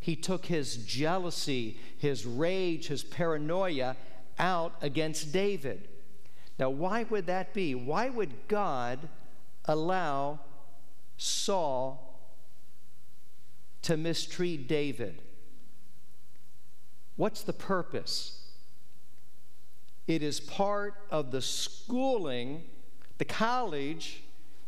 [0.00, 3.96] he took his jealousy, his rage, his paranoia
[4.38, 5.88] out against David.
[6.58, 7.76] Now, why would that be?
[7.76, 9.08] Why would God
[9.64, 10.40] allow
[11.16, 12.20] Saul
[13.82, 15.22] to mistreat David?
[17.14, 18.48] What's the purpose?
[20.08, 22.64] It is part of the schooling,
[23.18, 24.23] the college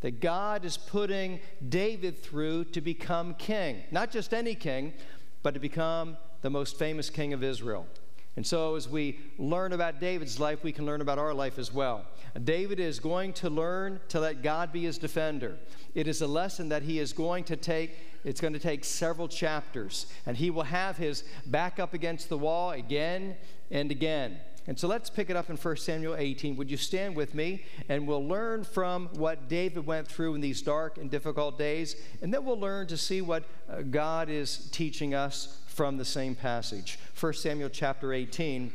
[0.06, 3.82] that God is putting David through to become king.
[3.90, 4.94] Not just any king,
[5.42, 7.88] but to become the most famous king of Israel.
[8.36, 11.74] And so, as we learn about David's life, we can learn about our life as
[11.74, 12.04] well.
[12.44, 15.56] David is going to learn to let God be his defender.
[15.96, 19.26] It is a lesson that he is going to take, it's going to take several
[19.26, 23.36] chapters, and he will have his back up against the wall again
[23.72, 24.38] and again.
[24.68, 26.56] And so let's pick it up in 1 Samuel 18.
[26.56, 27.64] Would you stand with me?
[27.88, 31.94] And we'll learn from what David went through in these dark and difficult days.
[32.20, 36.34] And then we'll learn to see what uh, God is teaching us from the same
[36.34, 36.98] passage.
[37.18, 38.72] 1 Samuel chapter 18.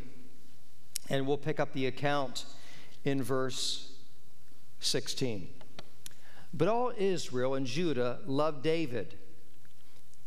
[1.09, 2.45] And we'll pick up the account
[3.03, 3.91] in verse
[4.79, 5.49] 16.
[6.53, 9.17] But all Israel and Judah loved David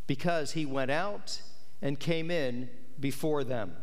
[0.05, 1.41] because he went out
[1.81, 3.75] and came in before them.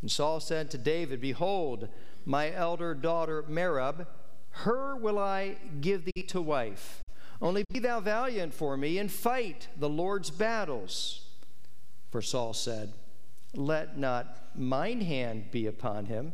[0.00, 1.88] And Saul said to David, Behold,
[2.24, 4.06] my elder daughter Merab,
[4.50, 7.02] her will I give thee to wife.
[7.42, 11.26] Only be thou valiant for me and fight the Lord's battles.
[12.10, 12.92] For Saul said,
[13.54, 16.32] Let not mine hand be upon him,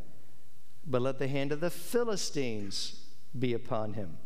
[0.87, 3.01] but let the hand of the Philistines
[3.39, 4.17] be upon him.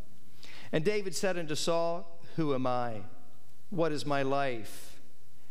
[0.72, 3.02] And David said unto Saul, Who am I?
[3.70, 4.89] What is my life?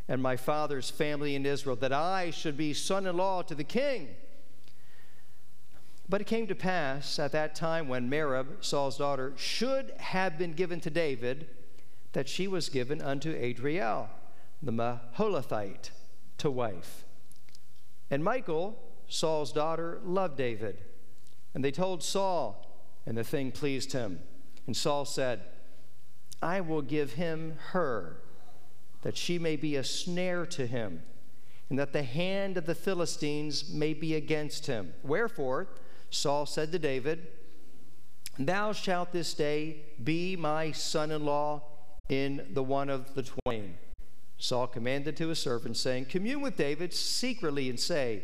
[0.09, 3.63] And my father's family in Israel, that I should be son in law to the
[3.63, 4.09] king.
[6.09, 10.53] But it came to pass at that time when Merab, Saul's daughter, should have been
[10.53, 11.47] given to David,
[12.13, 14.09] that she was given unto Adriel,
[14.63, 15.91] the Meholathite,
[16.39, 17.05] to wife.
[18.09, 20.79] And Michal, Saul's daughter, loved David.
[21.53, 22.65] And they told Saul,
[23.05, 24.19] and the thing pleased him.
[24.65, 25.41] And Saul said,
[26.41, 28.21] I will give him her
[29.01, 31.03] that she may be a snare to him,
[31.69, 34.93] and that the hand of the Philistines may be against him.
[35.03, 35.67] Wherefore,
[36.09, 37.27] Saul said to David,
[38.37, 41.63] Thou shalt this day be my son in law
[42.07, 43.77] in the one of the twain.
[44.37, 48.23] Saul commanded to his servants, saying, Commune with David secretly and say,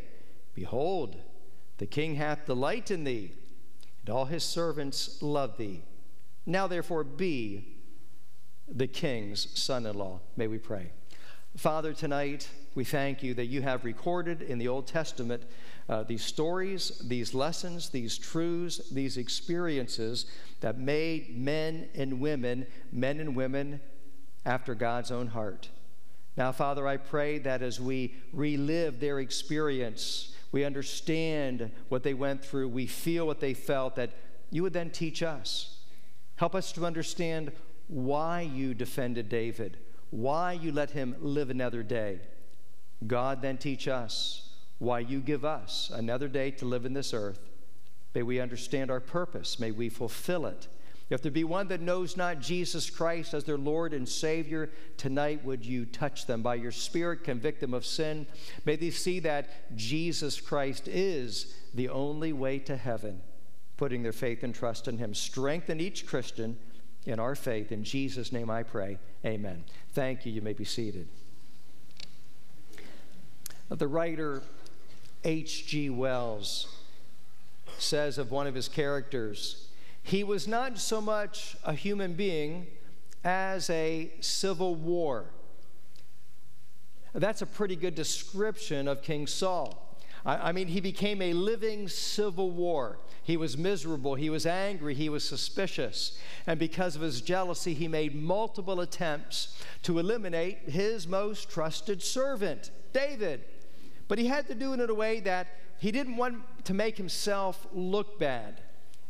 [0.54, 1.18] Behold,
[1.78, 3.34] the king hath delight in thee,
[4.00, 5.84] and all his servants love thee.
[6.46, 7.75] Now therefore be
[8.68, 10.20] the king's son in law.
[10.36, 10.92] May we pray.
[11.58, 15.44] Father, tonight we thank you that you have recorded in the Old Testament
[15.88, 20.26] uh, these stories, these lessons, these truths, these experiences
[20.60, 23.80] that made men and women, men and women
[24.46, 25.70] after God's own heart.
[26.36, 32.44] Now, Father, I pray that as we relive their experience, we understand what they went
[32.44, 34.12] through, we feel what they felt, that
[34.52, 35.78] you would then teach us.
[36.36, 37.52] Help us to understand
[37.88, 39.78] why you defended David,
[40.10, 42.20] why you let him live another day.
[43.06, 47.40] God then teach us why you give us another day to live in this earth.
[48.14, 49.60] May we understand our purpose.
[49.60, 50.68] May we fulfill it.
[51.10, 55.46] If there be one that knows not Jesus Christ as their Lord and Savior, tonight
[55.46, 58.26] would you touch them by your Spirit, convict them of sin.
[58.66, 63.22] May they see that Jesus Christ is the only way to heaven.
[63.78, 65.14] putting their faith and trust in Him.
[65.14, 66.58] Strengthen each Christian
[67.06, 67.72] in our faith.
[67.72, 68.98] In Jesus' name I pray.
[69.26, 69.64] Amen.
[69.94, 70.32] Thank you.
[70.32, 71.08] You may be seated.
[73.70, 74.42] The writer
[75.24, 75.90] H.G.
[75.90, 76.68] Wells
[77.78, 79.68] says of one of his characters,
[80.04, 82.68] he was not so much a human being
[83.24, 85.26] as a civil war.
[87.14, 89.85] That's a pretty good description of King Saul.
[90.26, 92.98] I, I mean, he became a living civil war.
[93.24, 96.18] He was miserable, he was angry, he was suspicious.
[96.46, 102.70] And because of his jealousy, he made multiple attempts to eliminate his most trusted servant,
[102.94, 103.44] David.
[104.08, 105.48] But he had to do it in a way that
[105.80, 108.62] he didn't want to make himself look bad.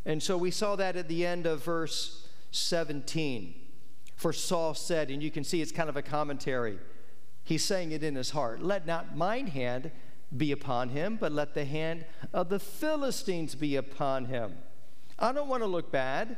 [0.05, 3.53] And so we saw that at the end of verse 17.
[4.15, 6.79] For Saul said, and you can see it's kind of a commentary,
[7.43, 9.91] he's saying it in his heart, Let not mine hand
[10.37, 14.53] be upon him, but let the hand of the Philistines be upon him.
[15.17, 16.37] I don't want to look bad.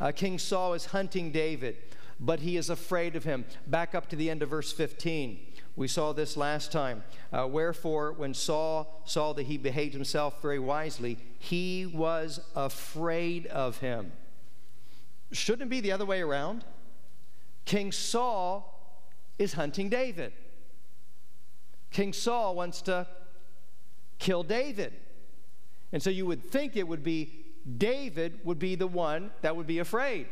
[0.00, 1.76] Uh, King Saul is hunting David,
[2.18, 3.44] but he is afraid of him.
[3.66, 5.38] Back up to the end of verse 15.
[5.76, 7.04] We saw this last time.
[7.32, 13.78] Uh, Wherefore, when Saul saw that he behaved himself very wisely, he was afraid of
[13.78, 14.12] him.
[15.32, 16.64] Shouldn't it be the other way around?
[17.64, 18.98] King Saul
[19.38, 20.32] is hunting David.
[21.90, 23.06] King Saul wants to
[24.20, 24.92] kill David.
[25.92, 27.44] And so you would think it would be
[27.76, 30.28] David would be the one that would be afraid.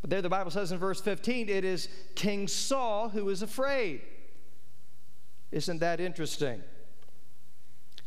[0.00, 4.02] But there the Bible says in verse 15, it is King Saul who is afraid.
[5.52, 6.62] Isn't that interesting?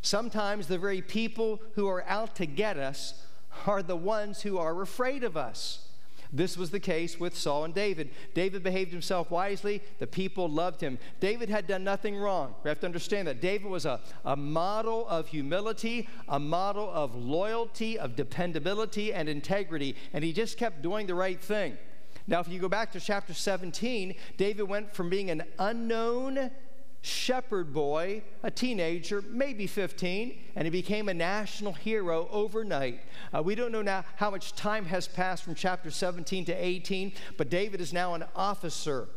[0.02, 3.26] Sometimes the very people who are out to get us
[3.66, 5.89] are the ones who are afraid of us.
[6.32, 8.12] This was the case with Saul and David.
[8.36, 9.82] David behaved himself wisely.
[9.98, 11.00] The people loved him.
[11.20, 12.54] David had done nothing wrong.
[12.64, 13.42] We have to understand that.
[13.42, 19.96] David was a, a model of humility, a model of loyalty, of dependability, and integrity,
[20.14, 21.78] and he just kept doing the right thing.
[22.28, 26.52] Now, if you go back to chapter 17, David went from being an unknown
[27.02, 33.00] shepherd boy, a teenager, maybe 15, and he became a national hero overnight.
[33.34, 37.14] Uh, we don't know now how much time has passed from chapter 17 to 18,
[37.38, 39.08] but David is now an officer.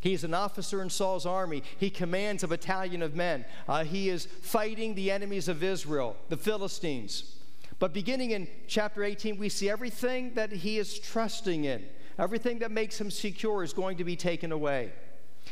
[0.00, 1.62] He's an officer in Saul's army.
[1.78, 3.44] He commands a battalion of men.
[3.68, 7.36] Uh, he is fighting the enemies of Israel, the Philistines.
[7.78, 11.84] But beginning in chapter 18, we see everything that he is trusting in,
[12.18, 14.92] everything that makes him secure is going to be taken away.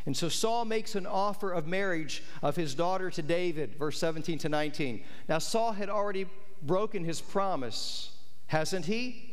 [0.06, 4.38] And so Saul makes an offer of marriage of his daughter to David, verse 17
[4.38, 5.04] to 19.
[5.28, 6.26] Now, Saul had already
[6.62, 8.12] broken his promise,
[8.46, 9.26] hasn't he?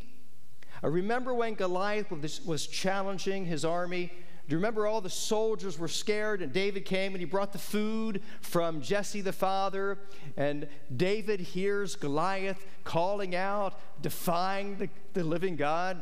[0.84, 2.12] I uh, remember when Goliath
[2.46, 4.12] was challenging his army?
[4.48, 7.58] Do you remember all the soldiers were scared and David came and he brought the
[7.58, 9.98] food from Jesse the father?
[10.38, 16.02] And David hears Goliath calling out, defying the, the living God.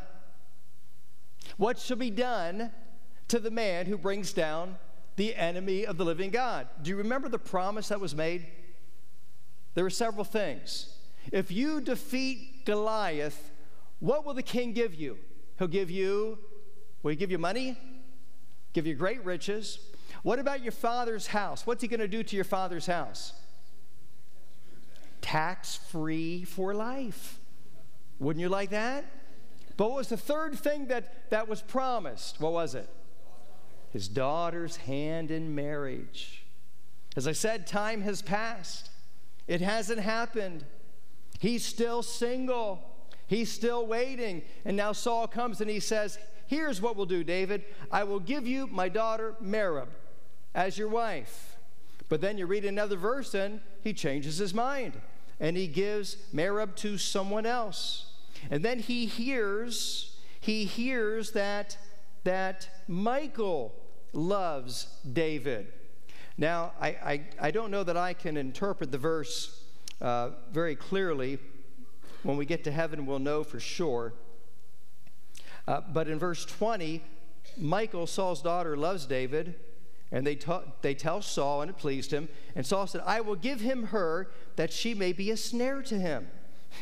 [1.58, 2.72] What shall be done
[3.28, 4.78] to the man who brings down
[5.16, 6.68] the enemy of the living God.
[6.82, 8.48] Do you remember the promise that was made?
[9.74, 10.98] There were several things.
[11.32, 13.52] If you defeat Goliath,
[14.00, 15.18] what will the king give you?
[15.58, 16.38] He'll give you,
[17.02, 17.78] will he give you money?
[18.74, 19.80] Give you great riches.
[20.24, 21.66] What about your father's house?
[21.66, 23.34] What's he going to do to your father's house?
[25.22, 27.40] Tax free for life.
[28.20, 29.06] Wouldn't you like that?
[29.78, 32.40] But what was the third thing that, that was promised?
[32.40, 32.90] What was it?
[33.96, 36.44] His daughter's hand in marriage.
[37.16, 38.90] As I said, time has passed.
[39.48, 40.66] It hasn't happened.
[41.40, 42.82] He's still single.
[43.26, 44.42] He's still waiting.
[44.66, 47.64] And now Saul comes and he says, Here's what we'll do, David.
[47.90, 49.88] I will give you my daughter Merab
[50.54, 51.56] as your wife.
[52.10, 55.00] But then you read another verse and he changes his mind
[55.40, 58.08] and he gives Merab to someone else.
[58.52, 61.78] And then he hears, he hears that,
[62.26, 63.74] that Michal
[64.16, 65.68] loves David.
[66.38, 69.64] Now, I, I, I don't know that I can interpret the verse
[70.02, 71.40] uh, very clearly.
[72.24, 74.14] When we get to heaven, we'll know for sure.
[75.68, 77.04] Uh, but in verse 20,
[77.58, 79.56] Michal, Saul's daughter, loves David,
[80.12, 82.30] and they, ta- they tell Saul, and it pleased him.
[82.56, 85.98] And Saul said, I will give him her that she may be a snare to
[85.98, 86.28] him.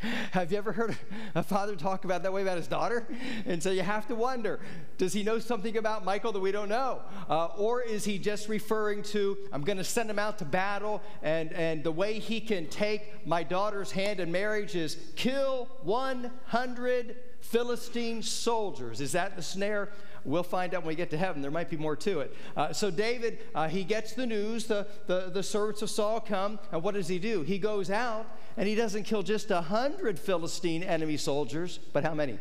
[0.30, 0.96] Have you ever heard
[1.34, 3.06] a father talk about that way about his daughter?
[3.46, 4.60] And so you have to wonder
[4.96, 7.02] does he know something about Michal that we don't know?
[7.28, 11.02] Uh, or is he just referring to, I'm going to send him out to battle,
[11.22, 17.16] and, and the way he can take my daughter's hand in marriage is kill 100
[17.40, 19.00] Philistine soldiers.
[19.00, 19.90] Is that the snare?
[20.24, 21.42] We'll find out when we get to heaven.
[21.42, 22.36] There might be more to it.
[22.56, 24.66] Uh, so David, uh, he gets the news.
[24.66, 27.42] The, the, the servants of Saul come, and what does he do?
[27.42, 32.14] He goes out, and he doesn't kill just a hundred Philistine enemy soldiers, but how
[32.14, 32.38] many?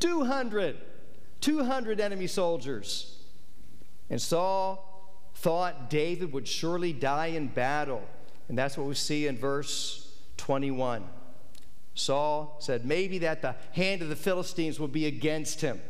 [0.00, 0.76] 200.
[1.40, 3.18] 200 enemy soldiers.
[4.10, 4.90] And Saul
[5.36, 8.02] thought David would surely die in battle.
[8.48, 11.04] And that's what we see in verse 21.
[11.94, 15.80] Saul said maybe that the hand of the Philistines will be against him.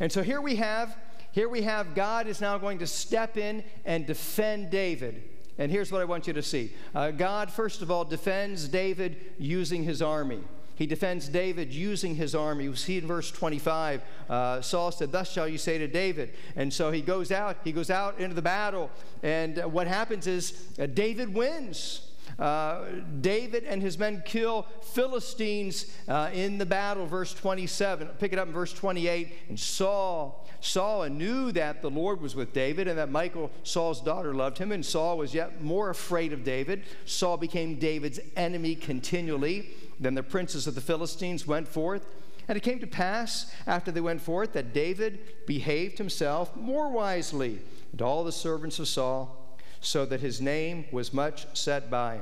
[0.00, 0.96] And so here we have
[1.32, 5.22] here we have God is now going to step in and defend David.
[5.58, 6.72] And here's what I want you to see.
[6.94, 10.42] Uh, God, first of all, defends David using his army.
[10.74, 12.68] He defends David using his army.
[12.68, 16.34] We see in verse 25, uh, Saul said, Thus shall you say to David.
[16.54, 18.90] And so he goes out, he goes out into the battle.
[19.22, 22.11] And uh, what happens is uh, David wins.
[22.42, 28.08] Uh, David and his men kill Philistines uh, in the battle, verse 27.
[28.18, 29.32] Pick it up in verse 28.
[29.48, 34.34] And Saul, Saul knew that the Lord was with David and that Michal, Saul's daughter,
[34.34, 34.72] loved him.
[34.72, 36.82] And Saul was yet more afraid of David.
[37.04, 39.70] Saul became David's enemy continually.
[40.00, 42.04] Then the princes of the Philistines went forth.
[42.48, 47.60] And it came to pass, after they went forth, that David behaved himself more wisely,
[47.92, 49.38] and all the servants of Saul
[49.82, 52.20] so that his name was much set by.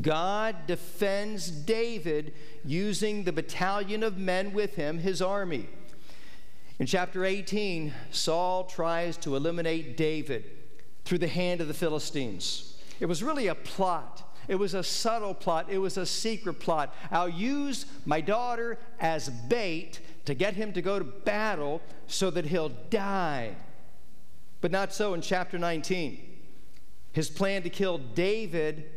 [0.00, 2.32] God defends David
[2.64, 5.68] using the battalion of men with him, his army.
[6.78, 10.44] In chapter 18, Saul tries to eliminate David
[11.04, 12.78] through the hand of the Philistines.
[13.00, 14.22] It was really a plot.
[14.46, 15.66] It was a subtle plot.
[15.68, 16.94] It was a secret plot.
[17.10, 22.46] I'll use my daughter as bait to get him to go to battle so that
[22.46, 23.56] he'll die.
[24.60, 26.20] But not so in chapter 19.
[27.12, 28.88] His plan to kill David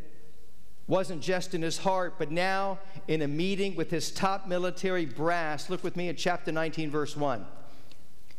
[0.88, 5.70] wasn't just in his heart, but now in a meeting with his top military brass.
[5.70, 7.46] Look with me at chapter 19, verse 1.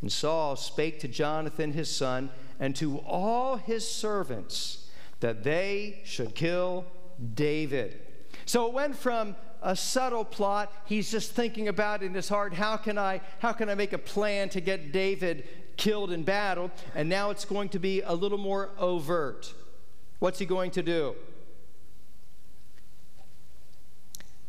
[0.02, 2.30] And Saul spake to Jonathan his son
[2.60, 4.88] and to all his servants
[5.20, 6.84] that they should kill
[7.34, 8.00] David.
[8.44, 12.76] So it went from a subtle plot he's just thinking about in his heart how
[12.76, 17.08] can i how can i make a plan to get david killed in battle and
[17.08, 19.54] now it's going to be a little more overt
[20.24, 21.16] What's he going to do?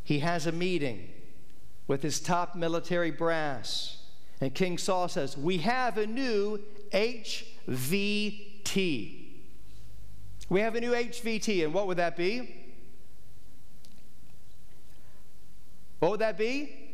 [0.06, 1.10] He has a meeting
[1.88, 3.98] with his top military brass.
[4.40, 6.62] And King Saul says, We have a new
[6.94, 7.66] HVT.
[10.48, 11.66] We have a new HVT.
[11.66, 12.56] And what would that be?
[16.00, 16.94] What would that be?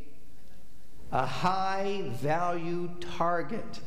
[1.12, 3.82] A high value target.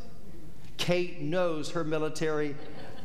[0.77, 2.55] Kate knows her military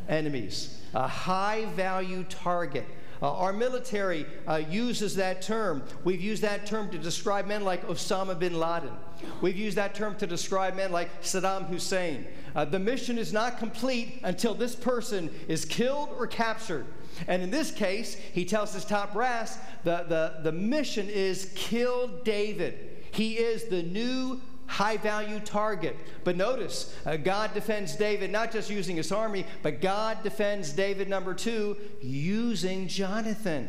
[0.09, 2.85] enemies a high value target.
[3.21, 5.83] Uh, our military uh, uses that term.
[6.03, 8.93] We've used that term to describe men like Osama bin Laden.
[9.41, 12.25] We've used that term to describe men like Saddam Hussein.
[12.55, 16.85] Uh, the mission is not complete until this person is killed or captured.
[17.27, 22.07] And in this case, he tells his top brass the, the, the mission is kill
[22.23, 23.03] David.
[23.11, 25.97] He is the new high value target.
[26.23, 31.09] But notice, uh, God defends David not just using his army, but God defends David,
[31.09, 33.67] number two, using Jonathan.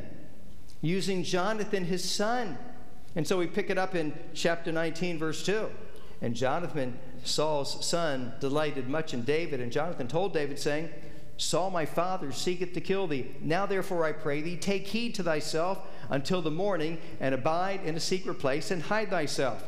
[0.83, 2.59] Using Jonathan, his son.
[3.17, 5.71] And so we pick it up in chapter 19, verse 2.
[6.21, 9.61] And Jonathan, Saul's son, delighted much in David.
[9.61, 10.91] And Jonathan told David, saying,
[11.39, 13.35] Saul my father seeketh to kill thee.
[13.41, 15.79] Now therefore I pray thee, take heed to thyself
[16.11, 19.65] until the morning, and abide in a secret place, and hide thyself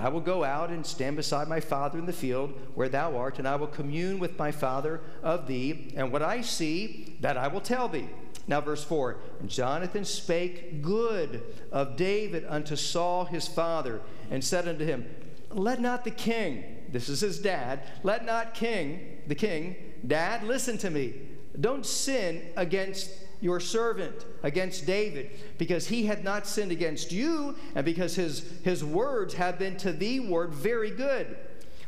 [0.00, 3.38] I will go out and stand beside my father in the field where thou art,
[3.38, 7.48] and I will commune with my father of thee, and what I see, that I
[7.48, 8.08] will tell thee.
[8.48, 14.66] Now, verse 4 And Jonathan spake good of David unto Saul his father, and said
[14.66, 15.06] unto him,
[15.50, 19.76] Let not the king, this is his dad, let not king, the king,
[20.06, 21.14] dad, listen to me.
[21.60, 23.10] Don't sin against
[23.42, 28.84] your servant against David, because he had not sinned against you, and because his, his
[28.84, 31.36] words have been to thee word very good.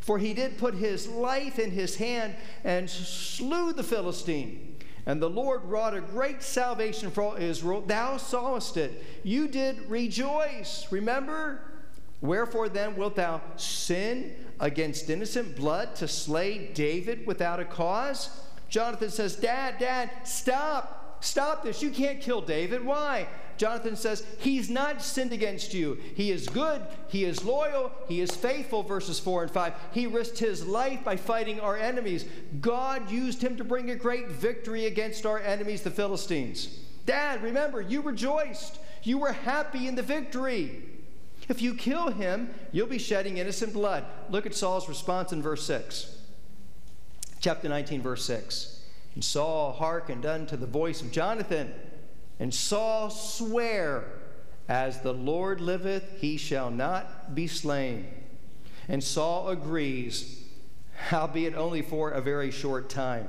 [0.00, 4.76] For he did put his life in his hand and slew the Philistine.
[5.06, 7.80] And the Lord wrought a great salvation for all Israel.
[7.80, 9.02] Thou sawest it.
[9.22, 10.86] You did rejoice.
[10.90, 11.62] Remember?
[12.20, 18.28] Wherefore then wilt thou sin against innocent blood to slay David without a cause?
[18.68, 21.03] Jonathan says, Dad, Dad, stop.
[21.24, 21.82] Stop this.
[21.82, 22.84] You can't kill David.
[22.84, 23.26] Why?
[23.56, 25.96] Jonathan says, He's not sinned against you.
[26.14, 26.82] He is good.
[27.08, 27.92] He is loyal.
[28.08, 29.72] He is faithful, verses 4 and 5.
[29.92, 32.26] He risked his life by fighting our enemies.
[32.60, 36.78] God used him to bring a great victory against our enemies, the Philistines.
[37.06, 38.78] Dad, remember, you rejoiced.
[39.02, 40.82] You were happy in the victory.
[41.48, 44.04] If you kill him, you'll be shedding innocent blood.
[44.28, 46.18] Look at Saul's response in verse 6.
[47.40, 48.73] Chapter 19, verse 6.
[49.14, 51.72] And Saul hearkened unto the voice of Jonathan,
[52.40, 54.04] and Saul sware,
[54.68, 58.06] As the Lord liveth, he shall not be slain.
[58.88, 60.44] And Saul agrees,
[61.08, 63.28] howbeit only for a very short time.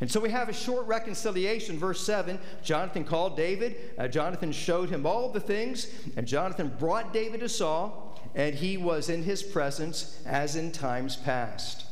[0.00, 1.78] And so we have a short reconciliation.
[1.78, 3.76] Verse 7 Jonathan called David.
[3.98, 8.76] Uh, Jonathan showed him all the things, and Jonathan brought David to Saul, and he
[8.76, 11.86] was in his presence as in times past.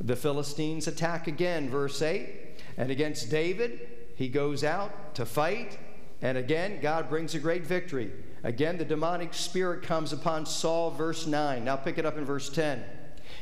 [0.00, 2.43] The Philistines attack again, verse 8.
[2.76, 5.78] And against David, he goes out to fight,
[6.22, 8.10] and again, God brings a great victory.
[8.42, 11.64] Again, the demonic spirit comes upon Saul, verse 9.
[11.64, 12.84] Now pick it up in verse 10.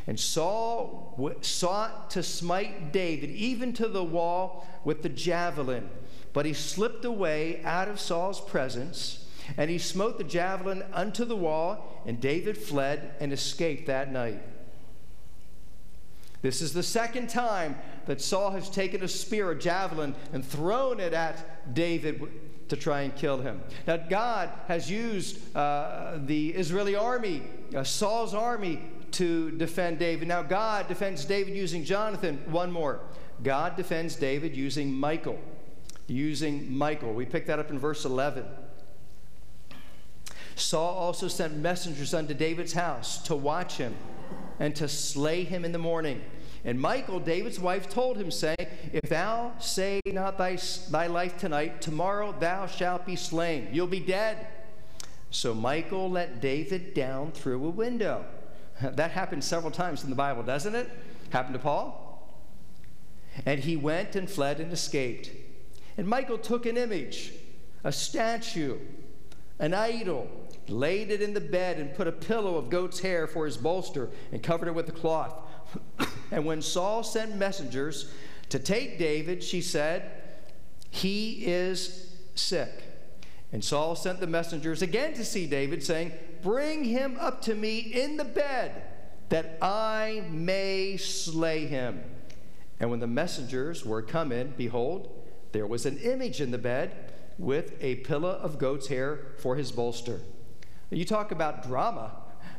[0.06, 5.88] And Saul w- sought to smite David, even to the wall, with the javelin.
[6.32, 9.26] But he slipped away out of Saul's presence,
[9.56, 14.40] and he smote the javelin unto the wall, and David fled and escaped that night.
[16.42, 20.98] This is the second time that Saul has taken a spear, a javelin, and thrown
[20.98, 22.20] it at David
[22.68, 23.62] to try and kill him.
[23.86, 27.42] Now, God has used uh, the Israeli army,
[27.76, 28.82] uh, Saul's army,
[29.12, 30.26] to defend David.
[30.26, 32.42] Now, God defends David using Jonathan.
[32.46, 33.00] One more.
[33.42, 35.38] God defends David using Michal.
[36.08, 37.12] Using Michal.
[37.12, 38.44] We pick that up in verse 11.
[40.56, 43.94] Saul also sent messengers unto David's house to watch him
[44.58, 46.22] and to slay him in the morning.
[46.64, 50.58] And Michal, David's wife, told him, saying, If thou say not thy,
[50.90, 53.68] thy life tonight, tomorrow thou shalt be slain.
[53.72, 54.46] You'll be dead.
[55.30, 58.24] So Michal let David down through a window.
[58.80, 60.90] That happened several times in the Bible, doesn't it?
[61.30, 62.02] Happened to Paul.
[63.46, 65.30] And he went and fled and escaped.
[65.96, 67.32] And Michal took an image,
[67.84, 68.78] a statue,
[69.58, 70.28] an idol,
[70.68, 74.10] laid it in the bed, and put a pillow of goat's hair for his bolster,
[74.30, 75.34] and covered it with a cloth.
[76.30, 78.12] and when Saul sent messengers
[78.48, 80.10] to take David, she said,
[80.90, 82.84] He is sick.
[83.52, 87.78] And Saul sent the messengers again to see David, saying, Bring him up to me
[87.78, 88.82] in the bed,
[89.28, 92.02] that I may slay him.
[92.80, 97.12] And when the messengers were come in, behold, there was an image in the bed
[97.38, 100.20] with a pillow of goat's hair for his bolster.
[100.92, 102.12] You talk about drama.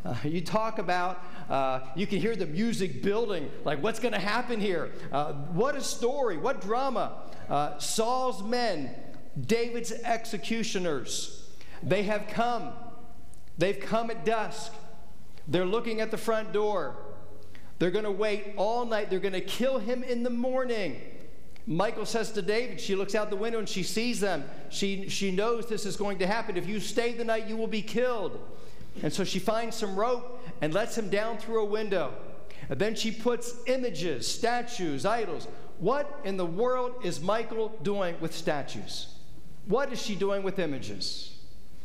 [0.03, 4.19] Uh, you talk about, uh, you can hear the music building, like what's going to
[4.19, 4.91] happen here?
[5.11, 7.13] Uh, what a story, what drama.
[7.49, 8.93] Uh, Saul's men
[9.39, 11.49] David's executioners.
[11.81, 12.73] They have come.
[13.57, 14.71] They've come at dusk.
[15.47, 16.95] They're looking at the front door.
[17.79, 19.09] They're going to wait all night.
[19.09, 21.01] They're going to kill him in the morning.
[21.65, 24.43] Michal says to David, she looks out the window and she sees them.
[24.69, 26.57] She, she knows this is going to happen.
[26.57, 28.39] If you stay the night, you will be killed.
[29.01, 32.13] And so she finds some rope and lets him down through a window.
[32.69, 35.47] And then she puts images, statues, idols.
[35.79, 39.07] What in the world is Michal doing with statues?
[39.65, 41.32] What is she doing with images?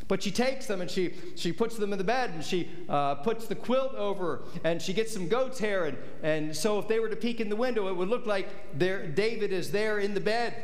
[0.08, 3.16] But she takes them and she, she puts them in the bed and she uh,
[3.16, 5.84] puts the quilt over and she gets some goat's hair.
[5.84, 8.78] And, and so if they were to peek in the window, it would look like
[8.78, 10.54] there, David is there in the bed.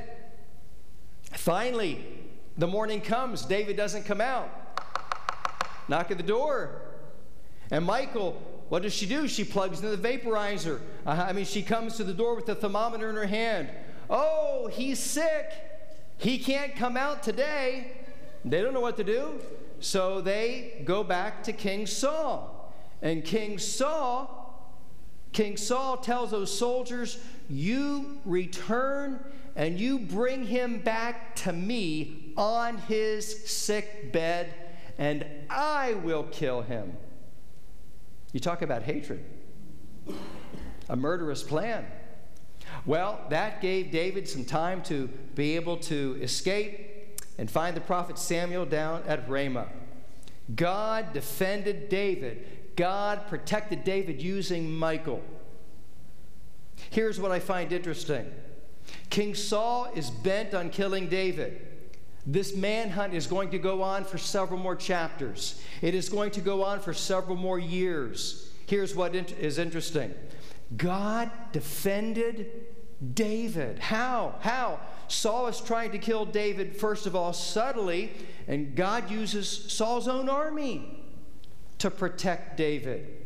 [1.33, 2.05] Finally,
[2.57, 3.45] the morning comes.
[3.45, 4.49] David doesn't come out.
[5.89, 6.81] Knock at the door.
[7.71, 9.29] And Michal what does she do?
[9.29, 10.81] She plugs in the vaporizer.
[11.07, 13.69] Uh, I mean, she comes to the door with the thermometer in her hand.
[14.09, 15.53] Oh, he's sick.
[16.17, 17.93] He can't come out today.
[18.45, 19.41] They don't know what to do.
[19.81, 22.73] So they go back to King Saul.
[23.03, 24.73] And King Saul,
[25.33, 27.19] King Saul tells those soldiers,
[27.49, 29.21] You return
[29.57, 34.53] and you bring him back to me on his sick bed,
[34.99, 36.97] and I will kill him.
[38.33, 39.25] You talk about hatred,
[40.89, 41.87] a murderous plan.
[42.85, 46.94] Well, that gave David some time to be able to escape
[47.39, 49.68] and find the prophet Samuel down at Ramah.
[50.55, 52.47] God defended David.
[52.76, 55.22] God protected David using Michal.
[56.91, 58.30] Here's what I find interesting
[59.11, 61.68] King Saul is bent on killing David.
[62.26, 65.61] This manhunt is going to go on for several more chapters.
[65.82, 68.51] It is going to go on for several more years.
[68.66, 70.14] Here's what is interesting
[70.76, 72.51] God defended
[73.12, 73.78] David.
[73.78, 74.37] How?
[74.41, 74.80] How?
[75.09, 78.13] Saul is trying to kill David, first of all, subtly,
[78.49, 81.05] and God uses Saul's own army
[81.79, 83.25] to protect David.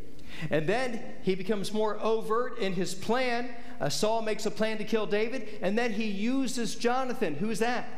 [0.51, 3.51] And then he becomes more overt in his plan.
[3.81, 7.35] Uh, Saul makes a plan to kill David, and then he uses Jonathan.
[7.35, 7.89] Who's that?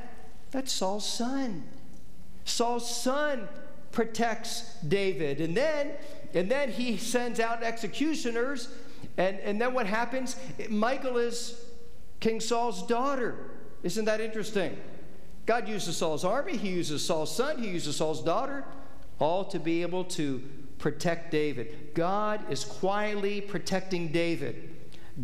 [0.50, 1.64] That's Saul's son.
[2.44, 3.48] Saul's son
[3.92, 5.40] protects David.
[5.40, 5.92] And then,
[6.34, 8.68] and then he sends out executioners.
[9.16, 10.36] And, and then what happens?
[10.68, 11.60] Michal is
[12.20, 13.49] King Saul's daughter.
[13.82, 14.76] Isn't that interesting?
[15.46, 18.64] God uses Saul's army, he uses Saul's son, he uses Saul's daughter,
[19.18, 20.42] all to be able to
[20.78, 21.92] protect David.
[21.94, 24.76] God is quietly protecting David.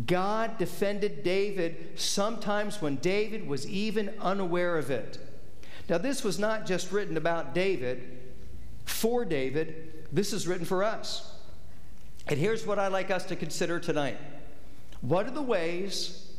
[0.05, 5.17] God defended David sometimes when David was even unaware of it.
[5.89, 8.19] Now, this was not just written about David,
[8.85, 11.31] for David, this is written for us.
[12.27, 14.17] And here's what I'd like us to consider tonight
[15.01, 16.31] What are the ways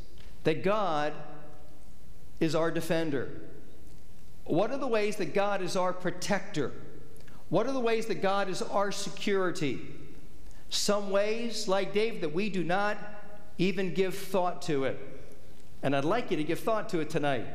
[0.45, 1.13] that God
[2.41, 3.29] is our defender?
[4.45, 6.73] What are the ways that God is our protector?
[7.49, 9.81] What are the ways that God is our security?
[10.71, 12.99] Some ways, like David, that we do not
[13.59, 14.99] even give thought to it.
[15.83, 17.47] And I'd like you to give thought to it tonight.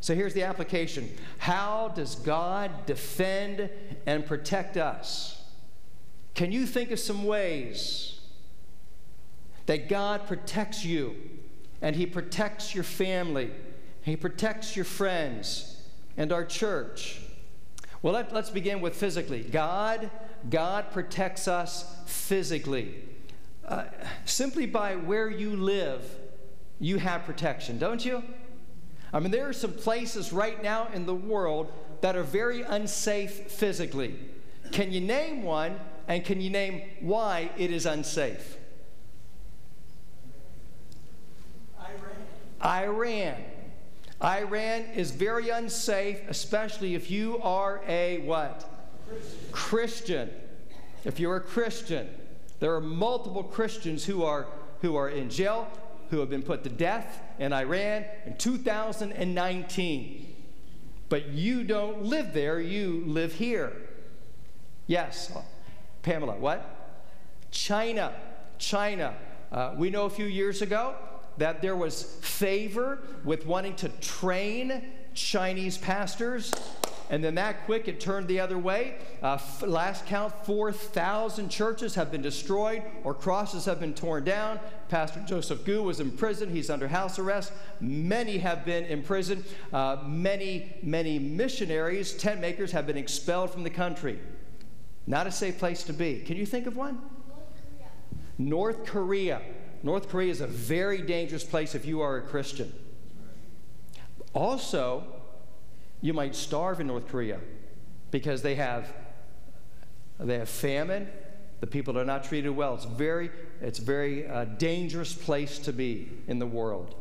[0.00, 3.70] So here's the application How does God defend
[4.06, 5.42] and protect us?
[6.34, 8.20] Can you think of some ways
[9.66, 11.16] that God protects you
[11.82, 13.50] and He protects your family,
[14.06, 15.82] He protects your friends
[16.16, 17.18] and our church?
[18.02, 19.42] Well, let, us begin with physically.
[19.42, 20.12] God,
[20.48, 23.02] God protects us physically.
[23.64, 23.86] Uh,
[24.24, 26.08] simply by where you live,
[26.78, 28.22] you have protection, don't you?
[29.12, 33.50] I mean, there are some places right now in the world that are very unsafe
[33.50, 34.14] physically.
[34.70, 38.56] Can you name one, and can you name why it is unsafe?
[42.62, 42.84] Iran.
[42.84, 43.55] Iran.
[44.22, 48.64] Iran is very unsafe, especially if you are a what?
[49.06, 49.50] Christian.
[49.52, 50.30] Christian.
[51.04, 52.08] If you're a Christian.
[52.58, 54.46] There are multiple Christians who are,
[54.80, 55.68] who are in jail,
[56.10, 60.34] who have been put to death in Iran in 2019.
[61.08, 63.72] But you don't live there, you live here.
[64.86, 65.30] Yes,
[66.02, 67.04] Pamela, what?
[67.50, 68.14] China.
[68.58, 69.14] China.
[69.52, 70.94] Uh, we know a few years ago
[71.38, 74.82] that there was favor with wanting to train
[75.14, 76.52] Chinese pastors
[77.08, 78.96] and then that quick, it turned the other way.
[79.22, 84.58] Uh, last count, 4,000 churches have been destroyed or crosses have been torn down.
[84.88, 86.50] Pastor Joseph Gu was in prison.
[86.50, 87.52] He's under house arrest.
[87.80, 89.44] Many have been in prison.
[89.72, 94.18] Uh, many, many missionaries, tent makers, have been expelled from the country.
[95.06, 96.20] Not a safe place to be.
[96.20, 97.00] Can you think of one?
[97.28, 97.88] North Korea.
[98.38, 99.42] North Korea.
[99.86, 102.72] North Korea is a very dangerous place if you are a Christian.
[104.34, 105.04] Also,
[106.00, 107.38] you might starve in North Korea
[108.10, 108.92] because they have,
[110.18, 111.08] they have famine.
[111.60, 112.74] The people are not treated well.
[112.74, 113.30] It's very,
[113.62, 116.96] it's very uh, dangerous place to be in the world.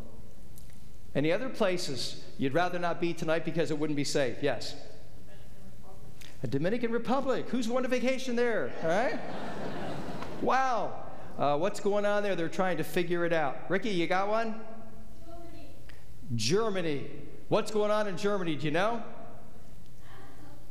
[1.16, 4.38] Any other places you'd rather not be tonight because it wouldn't be safe?
[4.44, 4.76] Yes.
[6.48, 7.50] Dominican Republic.
[7.50, 8.72] Who's going to vacation there?
[8.84, 9.20] All right.
[10.44, 11.05] wow.
[11.38, 12.36] Uh, what's going on there?
[12.36, 13.58] They're trying to figure it out.
[13.70, 14.56] Ricky, you got one?
[15.26, 15.68] Germany.
[16.36, 17.12] Germany.
[17.50, 18.56] What's going on in Germany?
[18.56, 19.04] Do you know?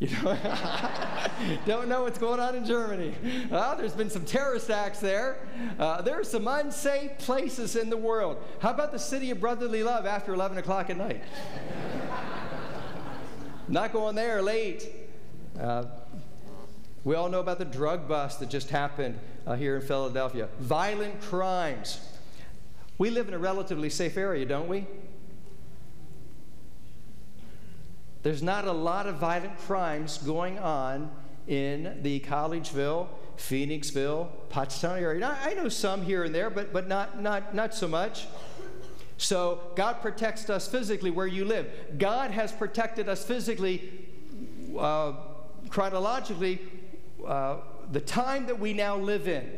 [0.00, 0.36] You know,
[1.66, 3.14] don't know what's going on in Germany.
[3.48, 5.46] Well, there's been some terrorist acts there.
[5.78, 8.42] Uh, there are some unsafe places in the world.
[8.58, 11.22] How about the city of brotherly love after 11 o'clock at night?
[13.68, 14.90] Not going there late.
[15.60, 15.84] Uh,
[17.05, 20.48] we all know about the drug bust that just happened uh, here in Philadelphia.
[20.59, 22.00] Violent crimes.
[22.96, 24.86] We live in a relatively safe area, don't we?
[28.22, 31.11] There's not a lot of violent crimes going on
[31.46, 35.20] in the Collegeville, Phoenixville, Pottstown area.
[35.20, 38.26] Now, I know some here and there, but, but not, not, not so much.
[39.18, 41.70] So God protects us physically where you live.
[41.98, 43.92] God has protected us physically,
[44.78, 45.12] uh,
[45.68, 46.61] chronologically,
[47.24, 47.56] uh,
[47.90, 49.50] the time that we now live in.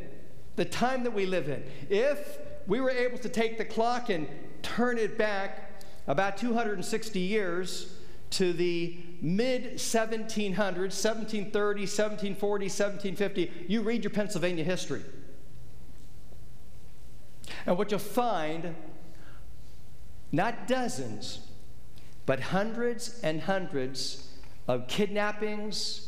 [0.56, 1.62] The time that we live in.
[1.90, 4.26] If we were able to take the clock and
[4.62, 7.96] turn it back about 260 years,
[8.30, 15.02] to the mid 1700s, 1730, 1740, 1750, you read your Pennsylvania history.
[17.64, 18.74] And what you'll find,
[20.32, 21.40] not dozens,
[22.26, 24.28] but hundreds and hundreds
[24.66, 26.05] of kidnappings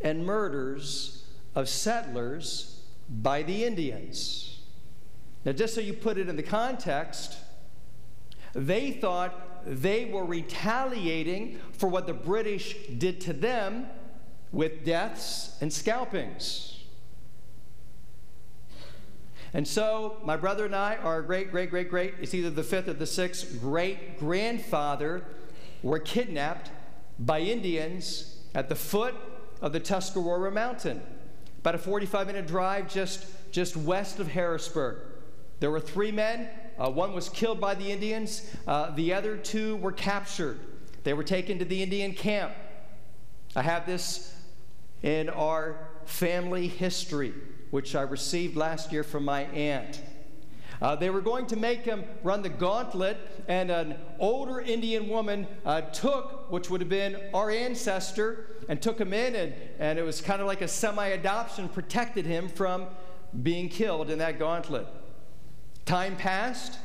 [0.00, 1.24] and murders
[1.54, 4.58] of settlers by the Indians.
[5.44, 7.36] Now, just so you put it in the context,
[8.54, 13.86] they thought they were retaliating for what the British did to them
[14.52, 16.78] with deaths and scalpings.
[19.52, 22.86] And so, my brother and I, our great, great, great, great, it's either the fifth
[22.86, 25.24] or the sixth great grandfather,
[25.82, 26.70] were kidnapped
[27.18, 29.14] by Indians at the foot
[29.60, 31.02] of the Tuscarora Mountain,
[31.58, 34.98] about a 45 minute drive just, just west of Harrisburg.
[35.60, 36.48] There were three men.
[36.78, 40.58] Uh, one was killed by the Indians, uh, the other two were captured.
[41.04, 42.54] They were taken to the Indian camp.
[43.54, 44.34] I have this
[45.02, 47.34] in our family history,
[47.70, 50.00] which I received last year from my aunt.
[50.80, 55.46] Uh, they were going to make him run the gauntlet, and an older Indian woman
[55.66, 60.02] uh, took, which would have been our ancestor, and took him in, and, and it
[60.02, 62.86] was kind of like a semi adoption, protected him from
[63.42, 64.86] being killed in that gauntlet.
[65.86, 66.78] Time passed.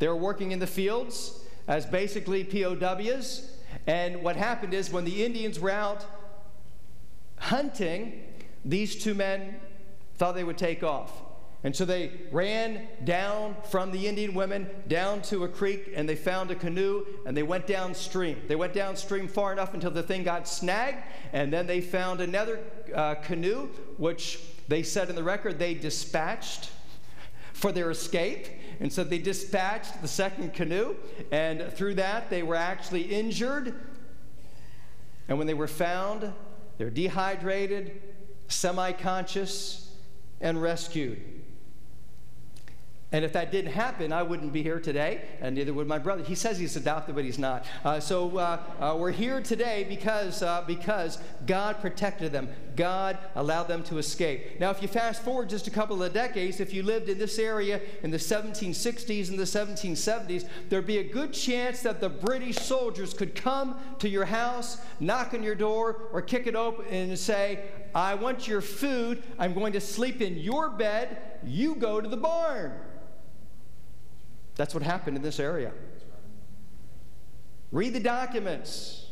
[0.00, 3.48] They were working in the fields as basically POWs.
[3.86, 6.04] And what happened is when the Indians were out
[7.36, 8.24] hunting,
[8.64, 9.60] these two men
[10.16, 11.12] thought they would take off.
[11.62, 16.16] And so they ran down from the Indian women down to a creek and they
[16.16, 18.40] found a canoe and they went downstream.
[18.48, 21.04] They went downstream far enough until the thing got snagged
[21.34, 22.60] and then they found another
[22.94, 26.70] uh, canoe, which they said in the record they dispatched
[27.52, 28.46] for their escape.
[28.80, 30.96] And so they dispatched the second canoe
[31.30, 33.74] and through that they were actually injured.
[35.28, 36.32] And when they were found,
[36.78, 38.00] they're dehydrated,
[38.48, 39.94] semi conscious,
[40.40, 41.39] and rescued.
[43.12, 46.22] And if that didn't happen, I wouldn't be here today, and neither would my brother.
[46.22, 47.66] He says he's adopted, but he's not.
[47.84, 52.48] Uh, so uh, uh, we're here today because, uh, because God protected them.
[52.76, 54.60] God allowed them to escape.
[54.60, 57.40] Now, if you fast forward just a couple of decades, if you lived in this
[57.40, 62.58] area in the 1760s and the 1770s, there'd be a good chance that the British
[62.58, 67.18] soldiers could come to your house, knock on your door, or kick it open and
[67.18, 69.24] say, I want your food.
[69.36, 71.18] I'm going to sleep in your bed.
[71.44, 72.72] You go to the barn.
[74.60, 75.72] That's what happened in this area.
[77.72, 79.06] Read the documents.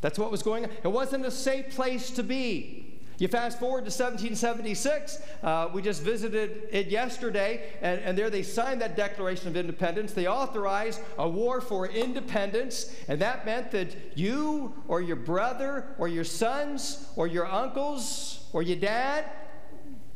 [0.00, 0.70] That's what was going on.
[0.82, 2.98] It wasn't a safe place to be.
[3.18, 8.42] You fast forward to 1776, uh, we just visited it yesterday, and, and there they
[8.42, 10.14] signed that Declaration of Independence.
[10.14, 16.08] They authorized a war for independence, and that meant that you or your brother or
[16.08, 19.26] your sons or your uncles or your dad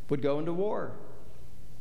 [0.09, 0.93] would go into war.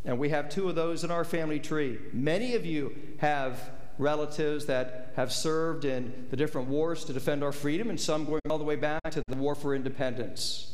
[0.06, 2.00] And we have two of those in our family tree.
[2.14, 3.60] Many of you have
[3.98, 8.40] relatives that have served in the different wars to defend our freedom, and some going
[8.50, 10.74] all the way back to the war for independence.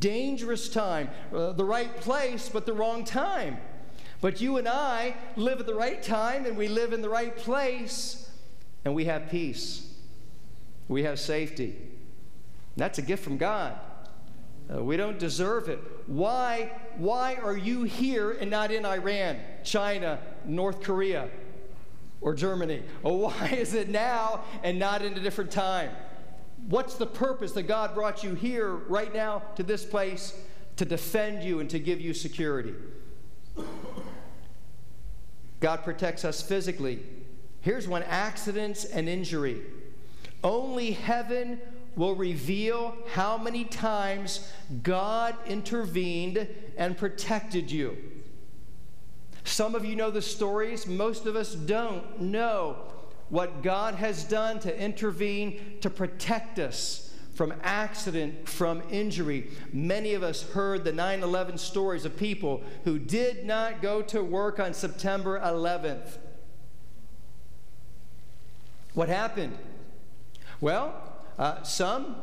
[0.00, 3.58] Dangerous time, uh, the right place, but the wrong time.
[4.20, 7.36] But you and I live at the right time, and we live in the right
[7.36, 8.28] place,
[8.84, 9.94] and we have peace.
[10.88, 11.76] We have safety.
[12.76, 13.78] That's a gift from God.
[14.72, 15.80] Uh, we don't deserve it.
[16.06, 21.28] Why, why are you here and not in Iran, China, North Korea,
[22.20, 22.82] or Germany?
[23.02, 25.90] Why is it now and not in a different time?
[26.68, 30.36] What's the purpose that God brought you here right now to this place
[30.76, 32.74] to defend you and to give you security?
[35.60, 37.00] God protects us physically.
[37.60, 39.62] Here's one accidents and injury.
[40.44, 41.60] Only heaven
[41.96, 44.50] will reveal how many times
[44.82, 47.96] God intervened and protected you.
[49.44, 52.76] Some of you know the stories, most of us don't know
[53.28, 59.50] what God has done to intervene to protect us from accident, from injury.
[59.72, 64.22] Many of us heard the 9 11 stories of people who did not go to
[64.22, 66.18] work on September 11th.
[68.94, 69.56] What happened?
[70.60, 71.09] Well,
[71.40, 72.16] uh, some,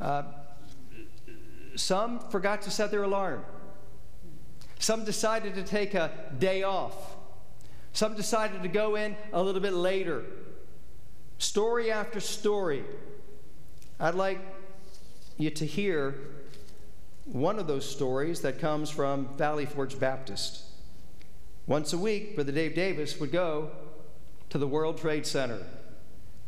[0.00, 0.22] uh,
[1.74, 3.44] some forgot to set their alarm.
[4.78, 6.94] Some decided to take a day off.
[7.92, 10.22] Some decided to go in a little bit later.
[11.38, 12.84] Story after story.
[13.98, 14.38] I'd like
[15.36, 16.14] you to hear
[17.24, 20.62] one of those stories that comes from Valley Forge Baptist.
[21.66, 23.72] Once a week, Brother Dave Davis would go
[24.50, 25.60] to the World Trade Center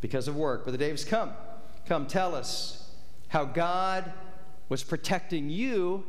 [0.00, 0.62] because of work.
[0.62, 1.32] Brother Davis, come.
[1.86, 2.90] Come tell us
[3.28, 4.12] how God
[4.68, 6.04] was protecting you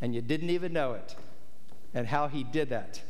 [0.00, 1.14] and you didn't even know it,
[1.94, 3.00] and how He did that.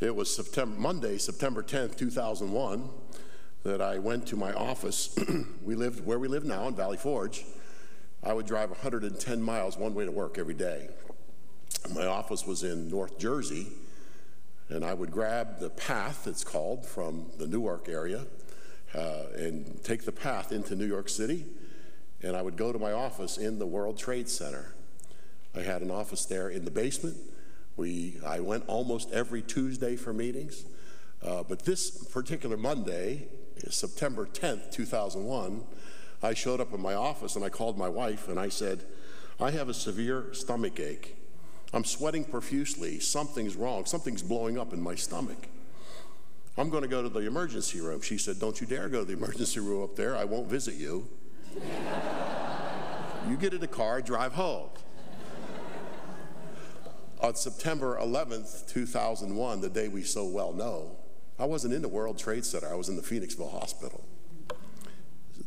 [0.00, 2.88] It was September, Monday, September 10th, 2001,
[3.64, 5.18] that I went to my office.
[5.64, 7.44] we lived where we live now in Valley Forge.
[8.22, 10.88] I would drive 110 miles one way to work every day.
[11.94, 13.68] My office was in North Jersey,
[14.68, 18.24] and I would grab the path, it's called, from the Newark area,
[18.94, 21.44] uh, and take the path into New York City.
[22.22, 24.74] And I would go to my office in the World Trade Center.
[25.54, 27.16] I had an office there in the basement.
[27.76, 30.64] We, I went almost every Tuesday for meetings.
[31.22, 33.28] Uh, but this particular Monday,
[33.68, 35.64] September 10th, 2001,
[36.22, 38.84] I showed up in my office and I called my wife and I said,
[39.40, 41.16] I have a severe stomach ache.
[41.72, 42.98] I'm sweating profusely.
[42.98, 43.84] Something's wrong.
[43.84, 45.48] Something's blowing up in my stomach.
[46.58, 48.00] I'm going to go to the emergency room.
[48.00, 50.16] She said, Don't you dare go to the emergency room up there.
[50.16, 51.08] I won't visit you.
[53.28, 54.70] you get in the car, drive home.
[57.20, 60.96] On September 11th, 2001, the day we so well know,
[61.38, 62.68] I wasn't in the World Trade Center.
[62.68, 64.04] I was in the Phoenixville Hospital.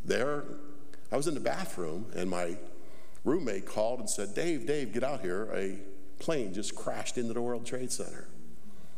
[0.06, 0.46] There,
[1.12, 2.58] I was in the bathroom, and my
[3.26, 5.50] roommate called and said, Dave, Dave, get out here.
[5.54, 5.80] A
[6.20, 8.28] plane just crashed into the World Trade Center.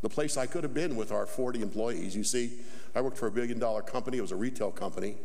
[0.04, 2.14] The place I could have been with our 40 employees.
[2.14, 2.60] You see,
[2.94, 5.16] I worked for a billion dollar company, it was a retail company,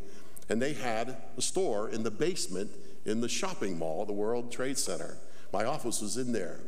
[0.49, 2.71] and they had a store in the basement
[3.05, 5.17] in the shopping mall, the World Trade Center.
[5.53, 6.61] My office was in there.